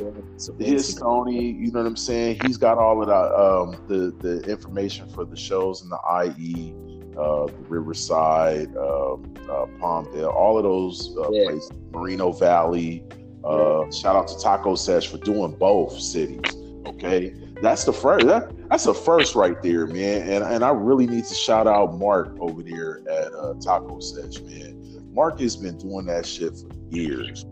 His 0.58 0.94
Tony, 0.94 1.50
you 1.50 1.72
know 1.72 1.80
what 1.80 1.86
I'm 1.86 1.96
saying? 1.96 2.40
He's 2.46 2.56
got 2.56 2.78
all 2.78 3.00
of 3.00 3.08
the 3.08 3.14
um, 3.14 3.86
the 3.88 4.14
the 4.20 4.48
information 4.48 5.08
for 5.08 5.24
the 5.24 5.36
shows 5.36 5.82
and 5.82 5.90
the 5.90 6.34
IE, 6.36 6.74
uh, 7.16 7.46
Riverside, 7.68 8.68
um, 8.76 9.34
uh, 9.48 9.66
Palmdale, 9.80 10.32
all 10.34 10.56
of 10.58 10.64
those 10.64 11.16
uh, 11.18 11.30
Yeah. 11.30 11.50
places, 11.50 11.72
Moreno 11.92 12.32
Valley. 12.32 13.04
Uh, 13.44 13.90
shout 13.90 14.16
out 14.16 14.26
to 14.28 14.38
Taco 14.38 14.74
Sesh 14.74 15.08
for 15.08 15.18
doing 15.18 15.52
both 15.52 15.98
cities. 15.98 16.40
Okay, 16.86 17.34
that's 17.60 17.84
the 17.84 17.92
first. 17.92 18.26
That, 18.26 18.50
that's 18.68 18.84
the 18.84 18.94
first 18.94 19.34
right 19.34 19.60
there, 19.62 19.86
man. 19.86 20.28
And 20.28 20.44
and 20.44 20.64
I 20.64 20.70
really 20.70 21.06
need 21.06 21.24
to 21.26 21.34
shout 21.34 21.66
out 21.66 21.98
Mark 21.98 22.36
over 22.40 22.62
there 22.62 23.00
at 23.08 23.32
uh, 23.34 23.54
Taco 23.54 24.00
Sesh, 24.00 24.40
man. 24.42 24.80
Mark 25.12 25.40
has 25.40 25.56
been 25.56 25.78
doing 25.78 26.06
that 26.06 26.26
shit 26.26 26.52
for 26.56 26.68
years. 26.90 27.44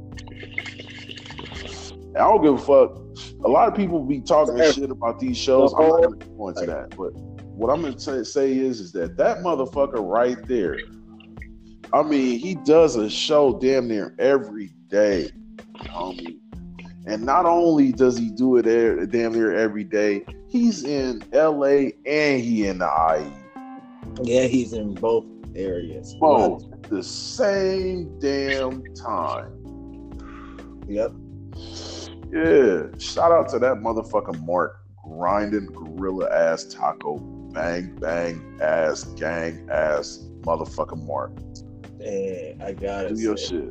I 2.14 2.18
don't 2.18 2.42
give 2.42 2.54
a 2.54 2.58
fuck. 2.58 2.98
A 3.44 3.48
lot 3.48 3.68
of 3.68 3.74
people 3.74 4.02
be 4.04 4.20
talking 4.20 4.56
shit 4.72 4.90
about 4.90 5.18
these 5.18 5.36
shows. 5.36 5.72
I'm 5.74 5.88
not 5.88 6.02
going 6.02 6.18
to 6.20 6.26
go 6.26 6.48
into 6.48 6.66
that, 6.66 6.96
but 6.96 7.12
what 7.54 7.70
I'm 7.70 7.82
going 7.82 7.94
to 7.94 8.24
say 8.24 8.56
is, 8.56 8.80
is 8.80 8.92
that 8.92 9.16
that 9.16 9.38
motherfucker 9.38 10.00
right 10.04 10.38
there. 10.48 10.78
I 11.92 12.02
mean, 12.02 12.38
he 12.38 12.54
does 12.54 12.96
a 12.96 13.10
show 13.10 13.58
damn 13.58 13.88
near 13.88 14.14
every 14.18 14.72
day, 14.88 15.30
homie. 15.76 16.38
And 17.06 17.24
not 17.24 17.44
only 17.46 17.92
does 17.92 18.16
he 18.16 18.30
do 18.30 18.56
it 18.56 19.10
damn 19.10 19.32
near 19.32 19.52
every 19.52 19.84
day, 19.84 20.24
he's 20.48 20.84
in 20.84 21.22
L.A. 21.32 21.92
and 22.06 22.40
he 22.40 22.66
in 22.66 22.78
the 22.78 22.86
IE. 22.86 23.30
Yeah, 24.22 24.44
he's 24.44 24.72
in 24.72 24.94
both 24.94 25.26
areas. 25.54 26.14
Both 26.14 26.72
at 26.72 26.84
the 26.84 27.02
same 27.02 28.18
damn 28.18 28.82
time. 28.94 29.52
Yep. 30.88 31.12
Yeah, 32.32 32.86
shout 32.98 33.32
out 33.32 33.48
to 33.50 33.58
that 33.58 33.76
motherfucking 33.82 34.44
Mark 34.46 34.78
grinding 35.04 35.66
gorilla 35.66 36.30
ass 36.30 36.64
taco 36.64 37.18
bang 37.52 37.94
bang 38.00 38.58
ass 38.60 39.04
gang 39.14 39.68
ass 39.70 40.26
motherfucking 40.42 41.06
Mark. 41.06 41.32
And 42.04 42.62
I 42.62 42.72
got 42.72 43.06
it. 43.06 43.14
Do 43.16 43.20
your 43.20 43.36
shit. 43.36 43.70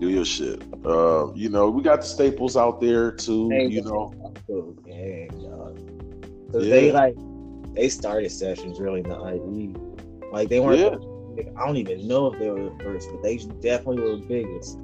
Do 0.00 0.08
your 0.08 0.24
shit. 0.24 0.62
Uh, 0.84 1.32
you 1.34 1.48
know, 1.48 1.70
we 1.70 1.82
got 1.82 2.00
the 2.00 2.06
staples 2.06 2.56
out 2.56 2.80
there 2.80 3.12
too. 3.12 3.50
You 3.52 3.82
know, 3.82 4.12
Dang. 4.86 5.30
Cause 6.52 6.64
Yeah. 6.66 6.70
they 6.74 6.92
like 6.92 7.16
they 7.74 7.88
started 7.88 8.30
sessions 8.30 8.78
really 8.80 9.00
in 9.00 9.08
the 9.08 9.16
IE. 9.16 9.74
Like 10.32 10.48
they 10.48 10.60
weren't. 10.60 10.78
Yeah. 10.78 11.42
I 11.56 11.66
don't 11.66 11.76
even 11.76 12.06
know 12.06 12.32
if 12.32 12.38
they 12.38 12.48
were 12.48 12.70
the 12.70 12.84
first, 12.84 13.08
but 13.10 13.22
they 13.22 13.38
definitely 13.60 14.02
were 14.02 14.16
the 14.16 14.24
biggest. 14.28 14.78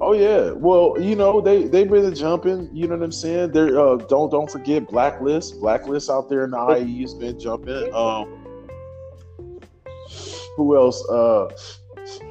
Oh 0.00 0.12
yeah. 0.12 0.52
Well, 0.52 0.96
you 1.00 1.16
know, 1.16 1.40
they 1.40 1.64
they've 1.64 1.88
been 1.88 2.14
jumping. 2.14 2.70
You 2.72 2.86
know 2.86 2.96
what 2.96 3.04
I'm 3.04 3.12
saying? 3.12 3.52
They're 3.52 3.78
uh, 3.78 3.96
don't 3.96 4.30
don't 4.30 4.50
forget 4.50 4.88
Blacklist. 4.88 5.60
Blacklist 5.60 6.08
out 6.08 6.28
there 6.28 6.44
in 6.44 6.52
the 6.52 6.76
IE 6.76 7.02
has 7.02 7.14
been 7.14 7.38
jumping. 7.38 7.92
Um, 7.92 8.38
who 10.56 10.76
else? 10.76 11.08
Uh, 11.08 11.48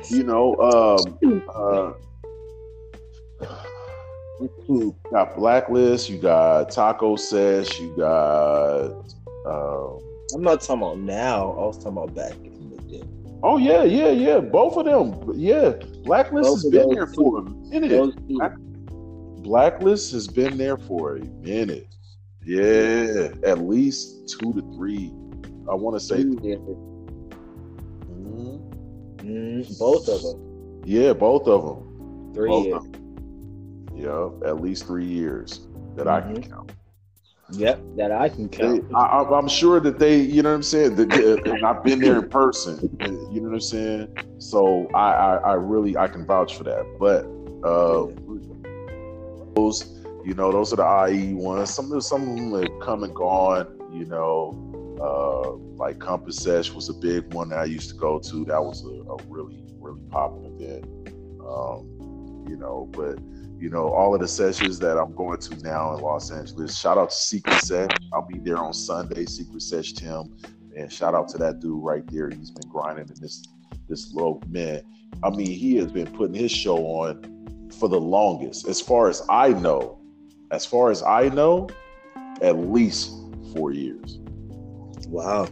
you 0.10 0.24
know, 0.24 0.56
um, 0.58 1.44
uh, 1.54 1.94
you 4.68 4.96
got 5.12 5.36
Blacklist. 5.36 6.10
You 6.10 6.20
got 6.20 6.72
Taco 6.72 7.16
Sesh. 7.16 7.80
You 7.80 7.94
got. 7.98 8.92
Um, 9.46 10.00
I'm 10.34 10.42
not 10.42 10.62
talking 10.62 10.84
about 10.84 11.00
now. 11.00 11.52
I 11.52 11.66
was 11.66 11.78
talking 11.78 11.98
about 11.98 12.16
back 12.16 12.34
in 12.34 12.70
the 12.70 12.82
day. 12.84 13.04
oh 13.44 13.58
yeah, 13.58 13.84
yeah, 13.84 14.10
yeah. 14.10 14.40
Both 14.40 14.78
of 14.78 14.86
them. 14.86 15.34
Yeah, 15.36 15.74
Blacklist 16.08 16.43
Both 16.50 16.62
has 16.63 16.72
been 16.72 16.89
there 16.96 17.06
two. 17.06 17.13
for 17.15 17.39
a 17.39 17.43
minute. 17.43 18.15
Blacklist 19.43 20.12
has 20.13 20.28
been 20.28 20.58
there 20.58 20.78
for 20.78 21.17
a 21.17 21.20
minute. 21.41 21.88
Yeah, 22.46 23.34
at 23.43 23.60
least 23.60 24.30
two 24.39 24.54
to 24.54 24.62
three. 24.78 25.12
I 25.70 25.76
want 25.76 25.96
to 25.98 26.00
say, 26.00 26.24
Mhm. 26.24 26.58
mm, 29.17 29.80
both 29.80 30.08
of 30.08 30.22
them. 30.24 30.82
yeah, 30.86 31.12
both 31.13 31.46
of 31.48 31.65
them. 31.65 32.32
Three. 32.34 32.48
Both 32.50 32.65
years. 32.67 32.84
them. 32.84 32.91
Yeah, 33.96 34.30
at 34.46 34.62
least 34.62 34.86
three 34.86 35.06
years 35.06 35.67
that 35.96 36.08
I 36.08 36.22
can 36.22 36.38
Mhm. 36.38 36.50
count. 36.50 36.72
Yep, 37.54 37.80
that 37.96 38.12
I 38.12 38.28
can 38.30 38.48
They, 38.50 38.58
count. 38.58 38.86
I, 38.96 39.00
I- 39.06 39.38
I'm 39.38 39.48
sure 39.48 39.80
that 39.80 40.00
they, 40.00 40.20
you 40.20 40.42
know 40.44 40.50
what 40.50 40.56
I'm 40.56 40.64
saying. 40.64 40.96
That 40.96 41.10
they- 41.10 41.52
and 41.52 41.66
I've 41.66 41.84
been 41.84 42.00
there 42.00 42.18
in 42.20 42.30
person. 42.30 42.78
You 43.32 43.42
know 43.42 43.50
what 43.50 43.54
I'm 43.56 43.62
saying. 43.62 44.08
So 44.40 44.88
I, 44.94 45.12
I, 45.14 45.36
I 45.38 45.54
really, 45.54 45.96
I 45.98 46.08
can 46.08 46.26
vouch 46.26 46.58
for 46.58 46.64
that. 46.66 46.86
But 47.00 47.26
uh, 47.68 48.08
those, 49.56 50.02
you 50.26 50.34
know, 50.34 50.52
those 50.52 50.74
are 50.74 50.78
the 50.78 51.14
IE 51.14 51.34
ones. 51.34 51.74
Some 51.74 51.92
of 51.92 52.04
some 52.04 52.22
of 52.30 52.36
them 52.36 52.52
have 52.62 52.80
come 52.82 53.04
and 53.04 53.16
gone. 53.16 53.68
You 53.94 54.06
know, 54.06 54.54
uh, 55.02 55.52
like 55.82 56.00
Compass 56.00 56.38
Sesh 56.38 56.72
was 56.72 56.90
a 56.90 56.94
big 56.94 57.34
one 57.34 57.50
that 57.50 57.60
I 57.60 57.66
used 57.66 57.90
to 57.90 57.96
go 57.96 58.20
to. 58.20 58.46
That 58.46 58.62
was 58.62 58.84
a, 58.84 58.90
a 59.12 59.18
really, 59.30 59.64
really 59.80 60.02
popular 60.12 60.50
event. 60.60 60.86
Um, 61.42 61.88
you 62.48 62.58
know, 62.58 62.90
but 62.92 63.20
you 63.60 63.70
know, 63.70 63.90
all 63.90 64.14
of 64.14 64.22
the 64.22 64.28
sessions 64.28 64.78
that 64.80 64.98
I'm 64.98 65.14
going 65.16 65.40
to 65.40 65.58
now 65.64 65.96
in 65.96 66.02
Los 66.02 66.32
Angeles. 66.32 66.78
Shout 66.78 66.98
out 66.98 67.10
to 67.10 67.16
Secret 67.16 67.60
Sesh. 67.62 67.90
I'll 68.14 68.28
be 68.28 68.40
there 68.40 68.58
on 68.58 68.74
Sunday, 68.74 69.26
Secret 69.26 69.62
Sesh 69.62 69.94
Tim. 69.94 70.38
And 70.76 70.92
shout 70.92 71.16
out 71.16 71.28
to 71.30 71.40
that 71.40 71.60
dude 71.60 71.84
right 71.84 72.06
there. 72.08 72.30
He's 72.30 72.52
been 72.52 72.70
grinding 72.70 73.10
in 73.10 73.16
this 73.20 73.44
this 73.90 74.14
little 74.14 74.44
man. 74.48 74.82
I 75.24 75.30
mean, 75.30 75.48
he 75.48 75.76
has 75.78 75.92
been 75.92 76.08
putting 76.08 76.36
his 76.36 76.52
show 76.52 76.78
on 76.78 77.70
for 77.80 77.90
the 77.90 78.00
longest. 78.00 78.68
As 78.68 78.80
far 78.80 79.10
as 79.10 79.24
I 79.30 79.50
know, 79.50 80.00
as 80.52 80.66
far 80.66 80.92
as 80.92 81.02
I 81.02 81.30
know, 81.30 81.68
at 82.42 82.58
least 82.58 83.12
four 83.56 83.72
years. 83.72 84.20
Wow. 85.08 85.48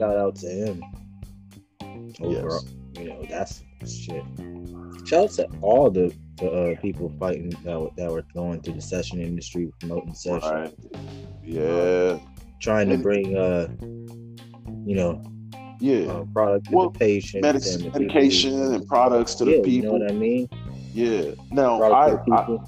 Shout 0.00 0.16
out 0.16 0.34
to 0.36 0.46
him. 0.48 0.82
Overall, 2.20 2.64
Yes. 2.64 2.64
you 2.98 3.04
know 3.10 3.22
that's 3.28 3.62
shit. 3.86 4.22
Shout 5.06 5.24
out 5.24 5.30
to 5.32 5.48
all 5.60 5.90
the, 5.90 6.12
the 6.38 6.50
uh, 6.50 6.80
people 6.80 7.12
fighting 7.20 7.50
that 7.64 7.78
were, 7.78 7.90
that 7.96 8.10
were 8.10 8.24
going 8.34 8.62
through 8.62 8.74
the 8.74 8.80
session 8.80 9.20
industry, 9.20 9.70
promoting 9.78 10.14
session, 10.14 10.50
Right. 10.50 10.74
Yeah. 11.44 12.18
trying 12.60 12.88
to 12.88 12.96
bring 12.98 13.36
uh, 13.36 13.68
you 14.86 14.96
know, 14.96 15.22
Yeah. 15.80 16.06
uh, 16.12 16.24
product 16.32 16.66
to 16.70 16.76
Well, 16.76 16.90
the 16.90 16.98
patient, 16.98 17.42
Medic- 17.42 17.66
and 17.66 17.92
the 17.92 18.00
medication 18.00 18.72
and 18.74 18.86
products 18.86 19.34
to 19.36 19.44
the 19.44 19.50
yeah, 19.52 19.56
You 19.58 19.62
people. 19.62 19.98
know 19.98 20.04
what 20.04 20.10
I 20.12 20.14
mean? 20.14 20.48
Yeah. 20.94 21.32
Now, 21.50 21.82
I, 21.82 22.12
I. 22.14 22.58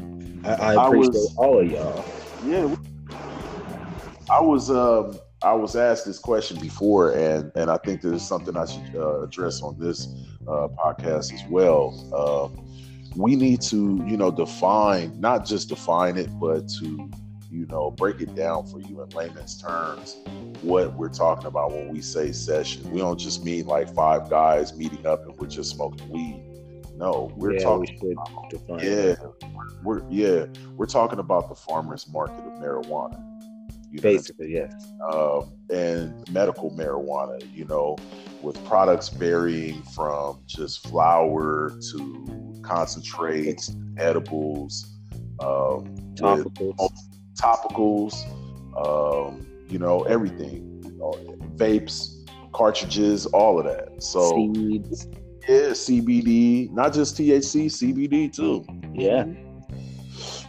I, 0.44 0.54
I, 0.54 0.74
I 0.74 0.86
appreciate 0.86 1.12
was- 1.14 1.34
all 1.38 1.60
of 1.60 1.70
y'all. 1.70 2.04
Yeah, 2.46 2.74
I 4.30 4.40
was 4.40 4.70
um 4.70 5.16
I 5.44 5.52
was 5.54 5.74
asked 5.74 6.06
this 6.06 6.18
question 6.18 6.60
before, 6.60 7.12
and 7.12 7.50
and 7.54 7.70
I 7.70 7.76
think 7.78 8.00
this 8.00 8.12
is 8.12 8.26
something 8.26 8.56
I 8.56 8.66
should 8.66 8.94
uh, 8.94 9.22
address 9.22 9.62
on 9.62 9.78
this 9.78 10.08
uh, 10.46 10.68
podcast 10.68 11.32
as 11.32 11.42
well. 11.48 11.92
Um, 12.14 12.64
we 13.16 13.36
need 13.36 13.60
to 13.62 14.04
you 14.06 14.16
know 14.16 14.30
define 14.30 15.20
not 15.20 15.44
just 15.44 15.68
define 15.68 16.16
it, 16.16 16.28
but 16.38 16.68
to 16.80 17.10
you 17.50 17.66
know 17.66 17.90
break 17.90 18.20
it 18.20 18.34
down 18.34 18.66
for 18.66 18.80
you 18.80 19.02
in 19.02 19.08
layman's 19.10 19.60
terms 19.60 20.16
what 20.62 20.94
we're 20.94 21.08
talking 21.08 21.46
about 21.46 21.72
when 21.72 21.88
we 21.88 22.00
say 22.00 22.32
session. 22.32 22.88
We 22.90 23.00
don't 23.00 23.18
just 23.18 23.44
mean 23.44 23.66
like 23.66 23.92
five 23.92 24.30
guys 24.30 24.74
meeting 24.76 25.06
up 25.06 25.26
and 25.26 25.36
we're 25.38 25.48
just 25.48 25.70
smoking 25.70 26.08
weed. 26.08 26.42
No, 26.96 27.32
we're 27.36 27.54
yeah, 27.54 27.58
talking 27.60 27.98
we 28.00 28.16
define 28.48 28.78
yeah, 28.78 29.14
we're 29.82 30.02
yeah, 30.08 30.46
we're 30.76 30.86
talking 30.86 31.18
about 31.18 31.48
the 31.48 31.54
farmers 31.54 32.06
market 32.08 32.46
of 32.46 32.52
marijuana. 32.54 33.31
You 33.92 34.00
know 34.00 34.08
what 34.08 34.08
I 34.08 34.08
mean? 34.08 34.16
basically, 34.16 34.52
yes. 34.54 34.92
um, 35.12 35.52
and 35.68 36.30
medical 36.32 36.70
marijuana, 36.70 37.46
you 37.54 37.66
know, 37.66 37.98
with 38.40 38.62
products 38.64 39.10
varying 39.10 39.82
from 39.82 40.40
just 40.46 40.86
flour 40.88 41.78
to 41.90 42.62
concentrates, 42.62 43.76
edibles, 43.98 44.98
um, 45.40 45.94
with 45.94 46.16
Topicals. 46.16 46.90
topicals, 47.34 48.14
um, 48.82 49.46
you 49.68 49.78
know, 49.78 50.04
everything, 50.04 50.82
you 50.84 50.92
know, 50.92 51.12
vapes, 51.56 52.26
cartridges, 52.52 53.26
all 53.26 53.58
of 53.58 53.66
that. 53.66 54.02
So 54.02 54.50
seeds. 54.54 55.06
Yeah, 55.46 55.70
CBD, 55.72 56.70
not 56.70 56.94
just 56.94 57.18
THC, 57.18 57.66
CBD 57.66 58.32
too. 58.32 58.64
Yeah. 58.94 59.24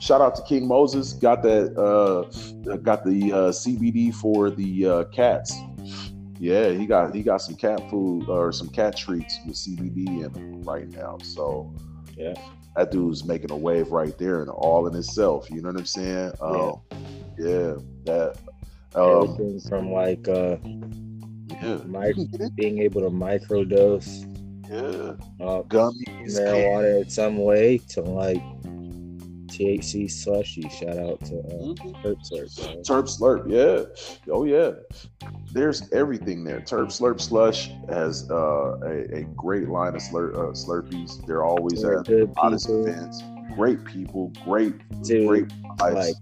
Shout 0.04 0.20
out 0.20 0.36
to 0.36 0.42
King 0.42 0.68
Moses. 0.68 1.14
Got 1.14 1.44
that. 1.44 1.78
Uh, 1.80 2.76
got 2.76 3.06
the 3.06 3.32
uh, 3.32 3.38
CBD 3.52 4.14
for 4.14 4.50
the 4.50 4.86
uh, 4.86 5.04
cats. 5.06 5.58
Yeah, 6.40 6.72
he 6.72 6.86
got 6.86 7.16
he 7.16 7.24
got 7.24 7.38
some 7.38 7.56
cat 7.56 7.80
food 7.90 8.28
or 8.28 8.52
some 8.52 8.68
cat 8.68 8.98
treats 8.98 9.40
with 9.48 9.56
CBD 9.56 10.26
in 10.26 10.34
them 10.34 10.62
right 10.64 10.90
now. 10.90 11.20
So 11.24 11.74
Yeah. 12.18 12.34
that 12.76 12.92
dude's 12.92 13.24
making 13.24 13.52
a 13.52 13.56
wave 13.56 13.92
right 13.92 14.18
there 14.18 14.42
and 14.42 14.50
all 14.50 14.88
in 14.88 14.96
itself. 14.98 15.50
You 15.50 15.62
know 15.62 15.70
what 15.70 15.80
I'm 15.80 15.86
saying? 15.86 16.34
Um, 16.42 16.82
yeah, 17.38 17.76
that. 18.04 18.36
Um, 18.96 19.24
Everything 19.24 19.60
from 19.70 19.90
like 19.94 20.28
uh 20.28 20.58
yeah, 21.62 21.78
mic- 21.86 22.18
you 22.18 22.28
can 22.28 22.28
get 22.28 22.42
it. 22.42 22.56
being 22.58 22.80
able 22.80 23.00
to 23.02 23.10
microdose 23.10 24.26
yeah, 24.70 25.14
uh, 25.46 25.62
gummies, 25.64 26.38
marijuana 26.38 27.04
in 27.04 27.10
some 27.10 27.38
way 27.38 27.78
to 27.90 28.02
like 28.02 28.42
THC 29.58 30.10
slushy. 30.10 30.62
Shout 30.70 30.98
out 30.98 31.20
to 31.26 31.38
uh, 31.40 31.74
Mhm. 31.74 31.96
Herb 32.04 32.18
Slurp. 32.22 32.56
bro. 32.56 32.76
Terp 32.82 33.08
Slurp, 33.08 33.50
yeah. 33.50 34.32
Oh 34.34 34.44
yeah. 34.46 34.72
There's 35.54 35.92
everything 35.92 36.44
there. 36.44 36.60
Terp 36.62 36.88
Slurp 36.88 37.22
Slush 37.22 37.70
has 37.90 38.30
uh, 38.32 38.78
a, 38.84 39.20
a 39.20 39.24
great 39.36 39.70
line 39.70 39.96
of 39.96 40.02
slur, 40.02 40.32
uh, 40.34 40.52
Slurpees. 40.54 41.26
They're 41.28 41.44
always 41.44 41.82
They're 41.82 42.00
at 42.00 42.06
good 42.08 42.34
honest 42.38 42.68
people, 42.68 42.88
events. 42.88 43.22
Great 43.56 43.84
people, 43.86 44.32
great, 44.46 44.74
Dude, 45.04 45.28
great 45.28 45.48
vibes. 45.78 45.94
like 45.94 46.16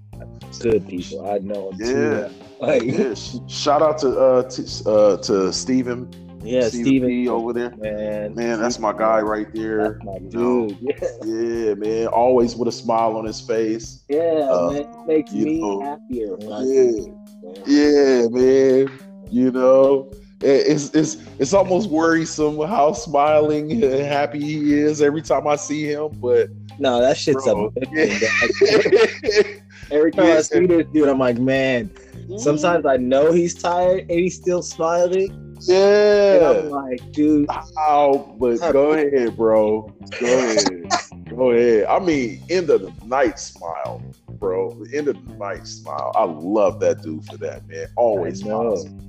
good 0.59 0.87
people. 0.87 1.29
I 1.29 1.37
know 1.39 1.71
them 1.71 1.79
Yeah. 1.79 2.27
too. 2.27 2.33
Like 2.59 2.83
yeah. 2.83 3.13
Shout 3.47 3.81
out 3.81 3.97
to 3.99 4.09
uh, 4.19 4.43
to, 4.43 4.89
uh 4.89 5.17
to 5.17 5.53
Steven. 5.53 6.09
Yeah, 6.43 6.67
Steven 6.69 7.27
over 7.27 7.53
there. 7.53 7.71
man. 7.77 8.35
Man, 8.35 8.59
that's 8.59 8.79
my 8.79 8.91
guy 8.91 9.21
right 9.21 9.47
there. 9.53 9.93
That's 9.93 10.03
my 10.05 10.19
dude. 10.29 10.77
Yeah, 10.81 11.07
Yeah, 11.23 11.73
man. 11.75 12.07
Always 12.07 12.55
with 12.55 12.67
a 12.67 12.71
smile 12.71 13.17
on 13.17 13.25
his 13.25 13.41
face. 13.41 14.03
yeah 14.09 14.47
Uh, 14.49 14.71
man. 14.71 14.81
It 14.81 15.07
makes 15.07 15.31
me 15.31 15.59
know, 15.61 15.81
happier 15.81 16.37
yeah. 16.39 16.49
man. 16.49 17.63
Yeah, 17.65 18.27
man. 18.29 18.99
You 19.29 19.51
know, 19.51 20.11
it's 20.41 20.89
it's 20.93 21.17
it's 21.39 21.53
almost 21.53 21.89
worrisome 21.89 22.59
how 22.67 22.93
smiling 22.93 23.71
and 23.71 24.01
happy 24.01 24.39
he 24.39 24.73
is 24.73 25.01
every 25.01 25.21
time 25.21 25.47
I 25.47 25.55
see 25.55 25.85
him. 25.85 26.09
But 26.19 26.49
No, 26.79 26.99
that 27.01 27.17
shit's 27.17 27.43
Bro. 27.45 27.71
dog. 27.71 27.85
Every 29.91 30.11
time 30.11 30.37
I 30.37 30.41
see 30.41 30.65
this 30.65 30.87
dude, 30.93 31.09
I'm 31.09 31.19
like, 31.19 31.37
man. 31.37 31.91
Sometimes 32.37 32.85
I 32.85 32.95
know 32.95 33.31
he's 33.33 33.53
tired 33.53 34.01
and 34.01 34.11
he's 34.11 34.35
still 34.35 34.61
smiling. 34.61 35.50
And 35.69 36.45
I'm 36.45 36.65
yeah. 36.65 36.69
like, 36.69 37.11
dude, 37.11 37.49
How? 37.49 38.35
But 38.39 38.59
go 38.71 38.91
ahead, 38.93 39.35
bro. 39.35 39.93
Go 40.19 40.37
ahead. 40.37 40.89
Go 41.29 41.51
ahead. 41.51 41.85
I 41.85 41.99
mean, 41.99 42.43
end 42.49 42.69
of 42.69 42.81
the 42.81 43.05
night 43.05 43.39
smile, 43.39 44.03
bro. 44.39 44.71
The 44.71 44.97
end 44.97 45.07
of 45.07 45.27
the 45.27 45.33
night 45.35 45.67
smile. 45.67 46.11
I 46.15 46.23
love 46.23 46.79
that 46.81 47.01
dude 47.01 47.25
for 47.25 47.37
that, 47.37 47.67
man. 47.67 47.87
Always 47.95 48.43
positive. 48.43 48.99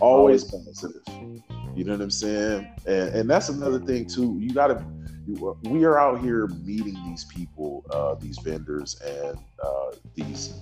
Always 0.00 0.44
positive. 0.44 1.02
You 1.74 1.84
know 1.84 1.92
what 1.92 2.00
I'm 2.00 2.10
saying? 2.10 2.68
And 2.86 3.14
and 3.14 3.30
that's 3.30 3.48
another 3.48 3.78
thing 3.78 4.06
too. 4.06 4.38
You 4.40 4.52
gotta 4.52 4.84
we 5.64 5.84
are 5.84 5.98
out 5.98 6.20
here 6.20 6.46
meeting 6.64 6.94
these 7.06 7.24
people, 7.24 7.84
uh, 7.90 8.14
these 8.14 8.38
vendors 8.38 8.98
and 9.00 9.38
uh, 9.62 9.92
these 10.14 10.54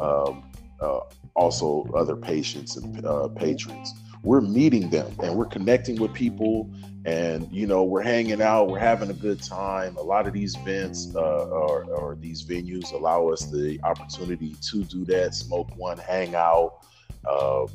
um, 0.00 0.50
uh, 0.80 1.00
also 1.34 1.88
other 1.94 2.16
patients 2.16 2.76
and 2.76 3.04
uh, 3.04 3.28
patrons. 3.28 3.92
We're 4.22 4.40
meeting 4.40 4.90
them 4.90 5.12
and 5.22 5.36
we're 5.36 5.46
connecting 5.46 6.00
with 6.00 6.12
people 6.12 6.70
and 7.04 7.48
you 7.50 7.66
know 7.66 7.84
we're 7.84 8.02
hanging 8.02 8.42
out 8.42 8.68
we're 8.68 8.78
having 8.78 9.10
a 9.10 9.14
good 9.14 9.42
time. 9.42 9.96
A 9.96 10.02
lot 10.02 10.26
of 10.26 10.32
these 10.32 10.56
events 10.56 11.12
uh, 11.14 11.20
or, 11.20 11.84
or 11.84 12.16
these 12.16 12.44
venues 12.44 12.92
allow 12.92 13.28
us 13.28 13.50
the 13.50 13.80
opportunity 13.84 14.54
to 14.70 14.84
do 14.84 15.04
that 15.06 15.34
smoke 15.34 15.70
one 15.76 15.98
hang 15.98 16.34
out 16.34 16.84
uh, 17.28 17.66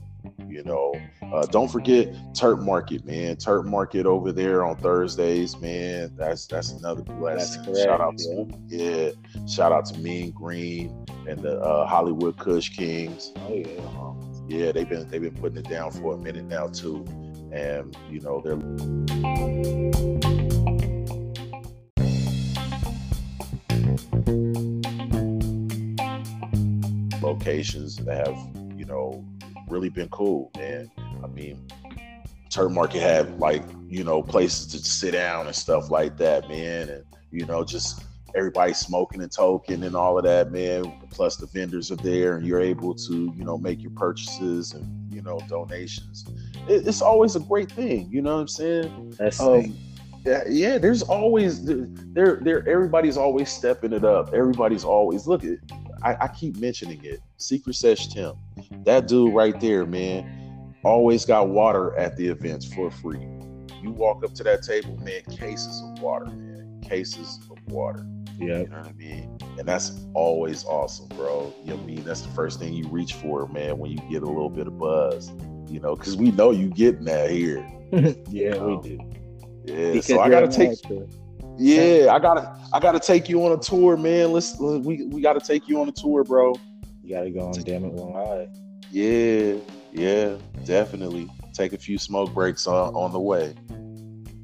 you 0.48 0.64
know 0.64 0.94
uh, 1.34 1.46
don't 1.48 1.70
forget 1.70 2.14
terp 2.34 2.62
market 2.62 3.06
man. 3.06 3.36
Terp 3.36 3.66
market 3.66 4.06
over 4.06 4.32
there 4.32 4.64
on 4.64 4.76
thursdays 4.78 5.60
man. 5.60 6.14
That's 6.16 6.46
that's 6.46 6.72
another 6.72 7.02
blessing. 7.02 7.64
Correct, 7.64 7.80
shout 7.80 8.02
out 8.02 8.18
to 8.20 8.48
yeah. 8.68 9.12
Shout 9.48 9.72
out 9.72 9.86
to 9.88 10.00
mean 10.00 10.32
green 10.32 11.06
and 11.28 11.40
the 11.40 11.60
uh, 11.60 11.88
hollywood 11.88 12.38
kush 12.38 12.70
kings. 12.70 13.32
Oh 13.38 13.54
yeah. 13.54 13.80
um, 14.00 14.33
yeah 14.48 14.72
they've 14.72 14.88
been 14.90 15.08
they've 15.10 15.22
been 15.22 15.36
putting 15.36 15.58
it 15.58 15.70
down 15.70 15.92
for 15.92 16.16
a 16.16 16.18
minute 16.18 16.46
now 16.46 16.68
too. 16.68 17.06
And 17.52 17.96
you 18.10 18.20
know 18.20 18.42
they're 18.44 18.56
locations 27.22 27.98
that 27.98 28.28
have 28.28 28.38
you 28.78 28.86
know 28.86 29.24
really 29.70 29.90
been 29.90 30.10
cool. 30.10 30.52
Man 30.58 30.92
i 31.24 31.28
mean 31.28 31.68
turn 32.50 32.74
market 32.74 33.02
had 33.02 33.40
like 33.40 33.64
you 33.88 34.04
know 34.04 34.22
places 34.22 34.68
to 34.68 34.78
sit 34.78 35.12
down 35.12 35.48
and 35.48 35.56
stuff 35.56 35.90
like 35.90 36.18
that 36.18 36.48
man. 36.50 36.90
And 36.90 37.04
you 37.32 37.46
know 37.46 37.64
just 37.64 38.04
everybody 38.36 38.74
smoking 38.74 39.22
and 39.22 39.32
toking 39.32 39.86
and 39.86 39.96
all 39.96 40.18
of 40.18 40.24
that 40.24 40.52
man 40.52 40.92
plus 41.10 41.36
the 41.38 41.46
vendors 41.48 41.92
are 41.92 41.98
there 41.98 42.38
and 42.38 42.48
you're 42.48 42.62
able 42.62 42.94
to 42.94 43.32
you 43.36 43.44
know 43.44 43.58
make 43.58 43.82
your 43.82 43.92
purchases 43.92 44.74
and 44.74 45.14
you 45.14 45.22
know 45.22 45.40
donations 45.48 46.26
it, 46.68 46.88
it's 46.88 47.02
always 47.02 47.36
a 47.36 47.40
great 47.40 47.72
thing 47.72 48.10
you 48.12 48.22
know 48.22 48.36
what 48.36 48.42
i'm 48.42 48.48
saying 48.48 49.14
That's 49.18 49.40
um, 49.40 49.76
yeah, 50.26 50.44
yeah, 50.48 50.78
there's 50.78 51.02
always 51.02 51.66
there 51.66 52.40
there 52.42 52.68
everybody's 52.68 53.18
always 53.18 53.50
stepping 53.50 53.92
it 53.92 54.06
up. 54.06 54.34
Everybody's 54.34 54.86
always 54.86 55.28
look 55.28 55.44
at 55.44 55.58
I, 56.02 56.16
I 56.22 56.28
keep 56.30 56.58
mentioning 56.58 57.04
it. 57.04 57.20
Secret 57.38 57.76
Sesh 57.76 58.08
Tim. 58.08 58.36
That 58.86 59.08
dude 59.08 59.34
right 59.34 59.60
there, 59.60 59.86
man, 59.86 60.74
always 60.84 61.26
got 61.26 61.50
water 61.50 61.98
at 61.98 62.16
the 62.16 62.28
events 62.28 62.66
for 62.74 62.90
free. 62.90 63.28
You 63.82 63.92
walk 63.92 64.24
up 64.24 64.34
to 64.36 64.44
that 64.44 64.64
table, 64.64 64.98
man, 64.98 65.24
cases 65.24 65.82
of 65.84 66.02
water, 66.02 66.28
man. 66.28 66.82
Cases 66.82 67.40
of 67.52 67.58
water. 67.72 68.06
Yeah. 68.48 68.60
You 68.60 68.68
know 68.68 68.78
what 68.78 68.88
I 68.88 68.94
mean? 68.94 69.38
And 69.58 69.68
that's 69.68 70.06
always 70.14 70.66
awesome, 70.66 71.08
bro. 71.10 71.54
You 71.64 71.72
know 71.72 71.76
what 71.76 71.84
I 71.84 71.88
mean? 71.88 72.04
That's 72.04 72.22
the 72.22 72.32
first 72.34 72.60
thing 72.60 72.74
you 72.74 72.88
reach 72.88 73.14
for, 73.14 73.48
man, 73.48 73.78
when 73.78 73.92
you 73.92 73.98
get 74.10 74.24
a 74.24 74.28
little 74.28 74.50
bit 74.50 74.68
of 74.68 74.78
buzz. 74.78 75.32
You 75.70 75.80
know, 75.80 75.96
because 75.96 76.16
we 76.16 76.32
know 76.32 76.52
you 76.52 76.70
getting 76.70 77.06
that 77.06 77.32
here. 77.32 77.68
yeah, 78.30 78.56
Oh, 78.56 78.78
we 78.78 78.90
do. 78.90 79.00
Yeah. 79.66 79.92
Because 79.94 80.08
so 80.08 80.20
I 80.20 80.30
gotta 80.30 80.48
take 80.48 80.78
yeah, 81.58 82.12
I 82.12 82.20
gotta 82.20 82.56
I 82.74 82.80
gotta 82.80 83.00
take 83.00 83.30
you 83.30 83.46
on 83.46 83.52
a 83.52 83.58
tour, 83.58 83.96
man. 83.96 84.32
Let's 84.32 84.58
we 84.60 85.04
we 85.06 85.22
gotta 85.22 85.40
take 85.40 85.68
you 85.68 85.80
on 85.82 85.88
a 85.88 85.92
tour, 85.92 86.24
bro. 86.24 86.56
You 87.04 87.16
gotta 87.16 87.30
go 87.30 87.48
on 87.48 87.54
damn 87.54 87.86
it 87.86 87.94
one 87.94 88.16
eye. 88.16 88.48
Yeah, 88.92 89.56
yeah, 89.92 90.38
definitely. 90.66 91.30
Take 91.54 91.74
a 91.74 91.78
few 91.78 91.98
smoke 91.98 92.34
breaks 92.34 92.66
on 92.66 92.94
on 92.96 93.12
the 93.12 93.20
way. 93.20 93.54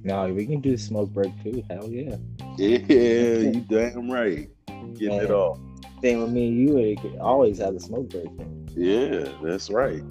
No, 0.03 0.33
we 0.33 0.45
can 0.45 0.61
do 0.61 0.77
smoke 0.77 1.09
break 1.09 1.31
too. 1.43 1.63
Hell 1.69 1.89
yeah. 1.89 2.15
Yeah, 2.57 2.77
you 2.87 3.61
damn 3.67 4.09
right. 4.09 4.49
Getting 4.67 5.13
it 5.15 5.23
Man. 5.23 5.31
off. 5.31 5.59
Same 6.01 6.21
with 6.21 6.31
me 6.31 6.47
and 6.47 6.57
you, 6.57 6.97
could 6.97 7.17
always 7.19 7.57
have 7.59 7.73
the 7.73 7.79
smoke 7.79 8.09
break. 8.09 8.27
Yeah, 8.75 9.29
that's 9.43 9.69
right. 9.69 10.01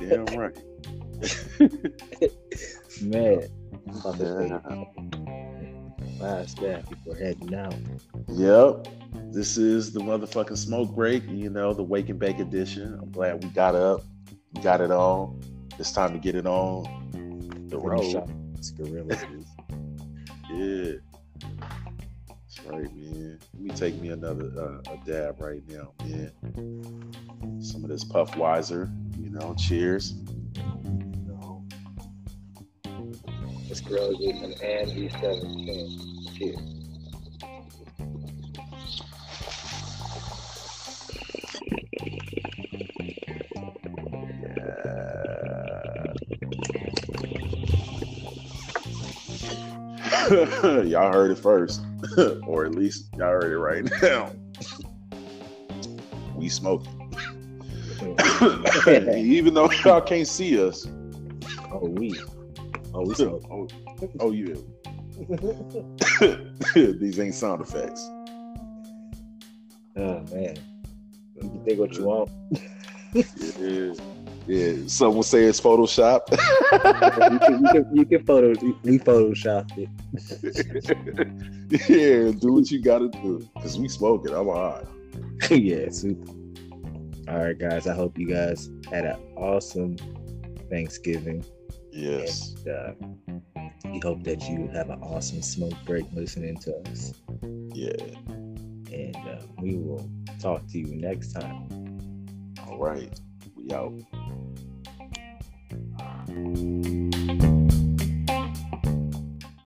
Damn 0.00 0.24
right. 0.36 0.56
Man, 3.02 3.46
I'm 3.88 3.96
about 3.96 4.18
to 4.18 4.24
Yeah. 4.48 4.84
last 6.20 6.50
step 6.52 6.88
before 6.88 7.14
heading 7.14 7.54
out. 7.54 7.74
Yep. 8.28 8.88
This 9.32 9.56
is 9.56 9.92
the 9.92 10.00
motherfucking 10.00 10.58
smoke 10.58 10.94
break, 10.94 11.22
you 11.28 11.50
know, 11.50 11.72
the 11.72 11.82
wake 11.84 12.08
and 12.08 12.18
bake 12.18 12.38
edition. 12.40 12.98
I'm 13.00 13.10
glad 13.12 13.42
we 13.44 13.50
got 13.50 13.74
up, 13.76 14.02
we 14.54 14.62
got 14.62 14.80
it 14.80 14.90
on. 14.90 15.40
It's 15.78 15.92
time 15.92 16.12
to 16.12 16.18
get 16.18 16.34
it 16.34 16.46
on 16.46 16.84
the 17.68 17.78
road. 17.78 18.28
Up 18.60 18.66
this 18.66 18.70
gorilla 18.70 19.16
juice. 19.16 19.46
Yeah. 20.52 20.94
That's 21.48 22.66
right, 22.66 22.92
man. 22.96 23.38
Let 23.54 23.62
me 23.62 23.70
take 23.70 23.94
me 24.00 24.08
another 24.08 24.50
uh, 24.58 24.92
a 24.92 25.06
dab 25.06 25.40
right 25.40 25.62
now, 25.68 25.92
man. 26.02 27.62
Some 27.62 27.84
of 27.84 27.88
this 27.90 28.02
Puff 28.02 28.36
Wiser, 28.36 28.90
you 29.16 29.30
know, 29.30 29.54
cheers. 29.56 30.14
This 33.68 33.80
gorilla 33.80 34.16
juice 34.18 34.42
and 34.42 34.60
Andy 34.60 35.08
seventeen. 35.08 36.26
Cheers. 36.36 36.79
y'all 50.84 51.12
heard 51.12 51.32
it 51.32 51.38
first, 51.38 51.82
or 52.46 52.64
at 52.64 52.72
least 52.76 53.08
y'all 53.16 53.30
heard 53.30 53.52
it 53.52 53.58
right 53.58 53.84
now. 54.00 54.30
we 56.36 56.48
smoking. 56.48 56.96
Even 58.88 59.54
though 59.54 59.68
y'all 59.84 60.00
can't 60.00 60.28
see 60.28 60.64
us. 60.64 60.86
Oh 61.72 61.88
we. 61.88 62.16
Oh 62.94 63.02
we 63.02 63.14
smoke. 63.14 63.42
Oh, 63.50 63.66
oh 64.20 64.30
yeah. 64.30 64.54
These 66.92 67.18
ain't 67.18 67.34
sound 67.34 67.60
effects. 67.62 68.08
Oh 69.96 70.20
man. 70.32 70.56
You 71.34 71.40
can 71.40 71.64
think 71.64 71.80
what 71.80 71.92
you 71.96 72.04
want. 72.04 72.30
Yeah. 73.58 73.94
Yeah. 74.50 74.74
Some 74.88 75.14
will 75.14 75.22
say 75.22 75.44
it's 75.44 75.60
Photoshop. 75.60 76.28
you, 76.32 77.38
can, 77.38 77.62
you, 77.62 77.68
can, 77.70 77.96
you 77.96 78.04
can 78.04 78.26
photo 78.26 78.48
we 78.82 78.98
photoshopped 78.98 79.78
it. 79.78 79.88
yeah, 81.88 82.32
do 82.32 82.54
what 82.54 82.68
you 82.68 82.82
gotta 82.82 83.08
do. 83.10 83.48
Cause 83.62 83.78
we 83.78 83.86
smoking. 83.86 84.34
I'm 84.34 84.48
alright. 84.48 84.84
yeah, 85.50 85.88
super. 85.90 86.32
All 87.28 87.44
right, 87.44 87.56
guys. 87.56 87.86
I 87.86 87.94
hope 87.94 88.18
you 88.18 88.26
guys 88.26 88.68
had 88.90 89.04
an 89.04 89.20
awesome 89.36 89.96
Thanksgiving. 90.68 91.44
Yes. 91.92 92.56
And, 92.66 92.68
uh, 92.68 92.92
we 93.84 94.00
hope 94.00 94.24
that 94.24 94.42
you 94.48 94.68
have 94.74 94.90
an 94.90 95.00
awesome 95.00 95.42
smoke 95.42 95.74
break 95.86 96.06
listening 96.12 96.56
to 96.56 96.76
us. 96.90 97.12
Yeah. 97.72 97.92
And 98.92 99.14
uh, 99.14 99.46
we 99.60 99.76
will 99.76 100.10
talk 100.40 100.66
to 100.70 100.78
you 100.80 100.96
next 100.96 101.34
time. 101.34 101.68
All 102.66 102.78
right. 102.78 103.16
We 103.62 103.74
out. 103.74 103.92